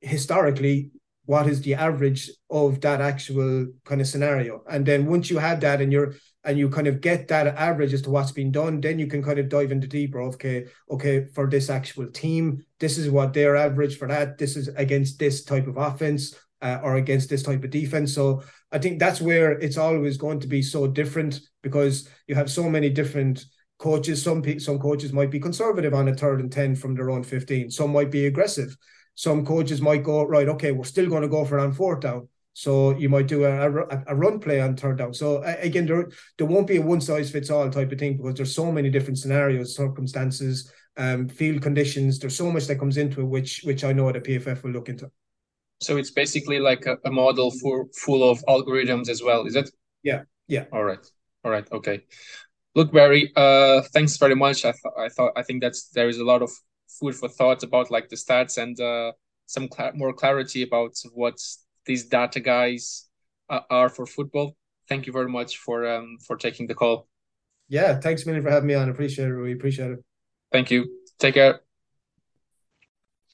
historically, 0.00 0.90
what 1.26 1.46
is 1.46 1.60
the 1.60 1.74
average 1.74 2.30
of 2.50 2.80
that 2.80 3.00
actual 3.00 3.68
kind 3.84 4.00
of 4.00 4.06
scenario? 4.06 4.62
And 4.68 4.84
then 4.84 5.06
once 5.06 5.30
you 5.30 5.38
have 5.38 5.60
that 5.60 5.80
and 5.80 5.92
you're 5.92 6.14
and 6.44 6.58
you 6.58 6.68
kind 6.68 6.88
of 6.88 7.00
get 7.00 7.28
that 7.28 7.46
average 7.46 7.92
as 7.92 8.02
to 8.02 8.10
what's 8.10 8.32
been 8.32 8.50
done, 8.50 8.80
then 8.80 8.98
you 8.98 9.06
can 9.06 9.22
kind 9.22 9.38
of 9.38 9.48
dive 9.48 9.70
into 9.70 9.86
deeper. 9.86 10.20
Okay, 10.22 10.66
okay, 10.90 11.26
for 11.26 11.48
this 11.48 11.70
actual 11.70 12.06
team, 12.10 12.64
this 12.80 12.98
is 12.98 13.10
what 13.10 13.32
their 13.32 13.54
average 13.54 13.98
for 13.98 14.08
that. 14.08 14.38
This 14.38 14.56
is 14.56 14.68
against 14.68 15.18
this 15.18 15.44
type 15.44 15.66
of 15.66 15.76
offense 15.76 16.34
uh, 16.62 16.80
or 16.82 16.96
against 16.96 17.28
this 17.28 17.42
type 17.42 17.62
of 17.62 17.70
defense. 17.70 18.14
So 18.14 18.42
I 18.72 18.78
think 18.78 18.98
that's 18.98 19.20
where 19.20 19.52
it's 19.52 19.76
always 19.76 20.16
going 20.16 20.40
to 20.40 20.46
be 20.46 20.62
so 20.62 20.86
different 20.86 21.40
because 21.62 22.08
you 22.26 22.34
have 22.34 22.50
so 22.50 22.68
many 22.68 22.88
different 22.88 23.44
coaches. 23.78 24.22
Some 24.22 24.42
some 24.58 24.78
coaches 24.78 25.12
might 25.12 25.30
be 25.30 25.40
conservative 25.40 25.94
on 25.94 26.08
a 26.08 26.14
third 26.14 26.40
and 26.40 26.50
ten 26.50 26.74
from 26.74 26.94
their 26.94 27.10
own 27.10 27.22
fifteen. 27.22 27.70
Some 27.70 27.92
might 27.92 28.10
be 28.10 28.26
aggressive. 28.26 28.76
Some 29.14 29.44
coaches 29.44 29.82
might 29.82 30.02
go 30.02 30.24
right. 30.24 30.48
Okay, 30.48 30.72
we're 30.72 30.84
still 30.84 31.08
going 31.08 31.22
to 31.22 31.28
go 31.28 31.44
for 31.44 31.58
on 31.58 31.72
fourth 31.72 32.00
down. 32.00 32.28
So 32.54 32.96
you 32.96 33.08
might 33.08 33.28
do 33.28 33.44
a, 33.44 33.70
a, 33.70 34.04
a 34.08 34.16
run 34.16 34.38
play 34.38 34.60
on 34.60 34.76
third 34.76 34.98
down. 34.98 35.14
So 35.14 35.42
again, 35.42 35.86
there 35.86 36.10
there 36.38 36.46
won't 36.46 36.66
be 36.66 36.76
a 36.76 36.82
one 36.82 37.00
size 37.00 37.30
fits 37.30 37.50
all 37.50 37.70
type 37.70 37.92
of 37.92 37.98
thing 37.98 38.16
because 38.16 38.34
there's 38.34 38.54
so 38.54 38.72
many 38.72 38.90
different 38.90 39.18
scenarios, 39.18 39.76
circumstances, 39.76 40.72
um, 40.96 41.28
field 41.28 41.62
conditions. 41.62 42.18
There's 42.18 42.36
so 42.36 42.50
much 42.50 42.66
that 42.66 42.78
comes 42.78 42.96
into 42.96 43.20
it, 43.20 43.24
which 43.24 43.62
which 43.64 43.84
I 43.84 43.92
know 43.92 44.10
the 44.12 44.20
PFF 44.20 44.62
will 44.62 44.72
look 44.72 44.88
into. 44.88 45.10
So 45.82 45.96
it's 45.96 46.10
basically 46.10 46.58
like 46.58 46.86
a, 46.86 46.96
a 47.04 47.10
model 47.10 47.50
for 47.60 47.86
full 47.94 48.28
of 48.28 48.42
algorithms 48.48 49.08
as 49.08 49.22
well, 49.22 49.46
is 49.46 49.56
it? 49.56 49.70
Yeah. 50.02 50.22
Yeah. 50.48 50.64
All 50.72 50.84
right. 50.84 51.04
All 51.44 51.50
right. 51.50 51.66
Okay. 51.72 52.02
Look, 52.74 52.92
Barry. 52.92 53.32
Uh, 53.36 53.82
thanks 53.92 54.16
very 54.16 54.34
much. 54.34 54.64
I 54.64 54.72
th- 54.72 54.94
I 54.98 55.08
thought 55.08 55.32
I 55.36 55.42
think 55.42 55.62
that's 55.62 55.88
there 55.90 56.08
is 56.08 56.18
a 56.18 56.24
lot 56.24 56.42
of 56.42 56.50
food 56.88 57.14
for 57.14 57.28
thought 57.28 57.62
about 57.62 57.90
like 57.90 58.08
the 58.08 58.16
stats 58.16 58.62
and 58.62 58.78
uh, 58.80 59.12
some 59.46 59.68
cl- 59.70 59.92
more 59.94 60.12
clarity 60.12 60.62
about 60.62 60.94
what 61.12 61.38
these 61.84 62.06
data 62.06 62.40
guys 62.40 63.08
uh, 63.50 63.60
are 63.70 63.88
for 63.88 64.06
football. 64.06 64.56
Thank 64.88 65.06
you 65.06 65.12
very 65.12 65.28
much 65.28 65.58
for 65.58 65.86
um 65.86 66.18
for 66.26 66.36
taking 66.36 66.66
the 66.66 66.74
call. 66.74 67.08
Yeah, 67.68 68.00
thanks, 68.00 68.26
Minnie, 68.26 68.40
for 68.40 68.50
having 68.50 68.66
me 68.68 68.74
on. 68.74 68.88
I 68.88 68.92
appreciate 68.92 69.28
it. 69.28 69.36
We 69.36 69.52
appreciate 69.52 69.92
it. 69.92 69.98
Thank 70.50 70.70
you. 70.70 70.98
Take 71.18 71.34
care. 71.34 71.71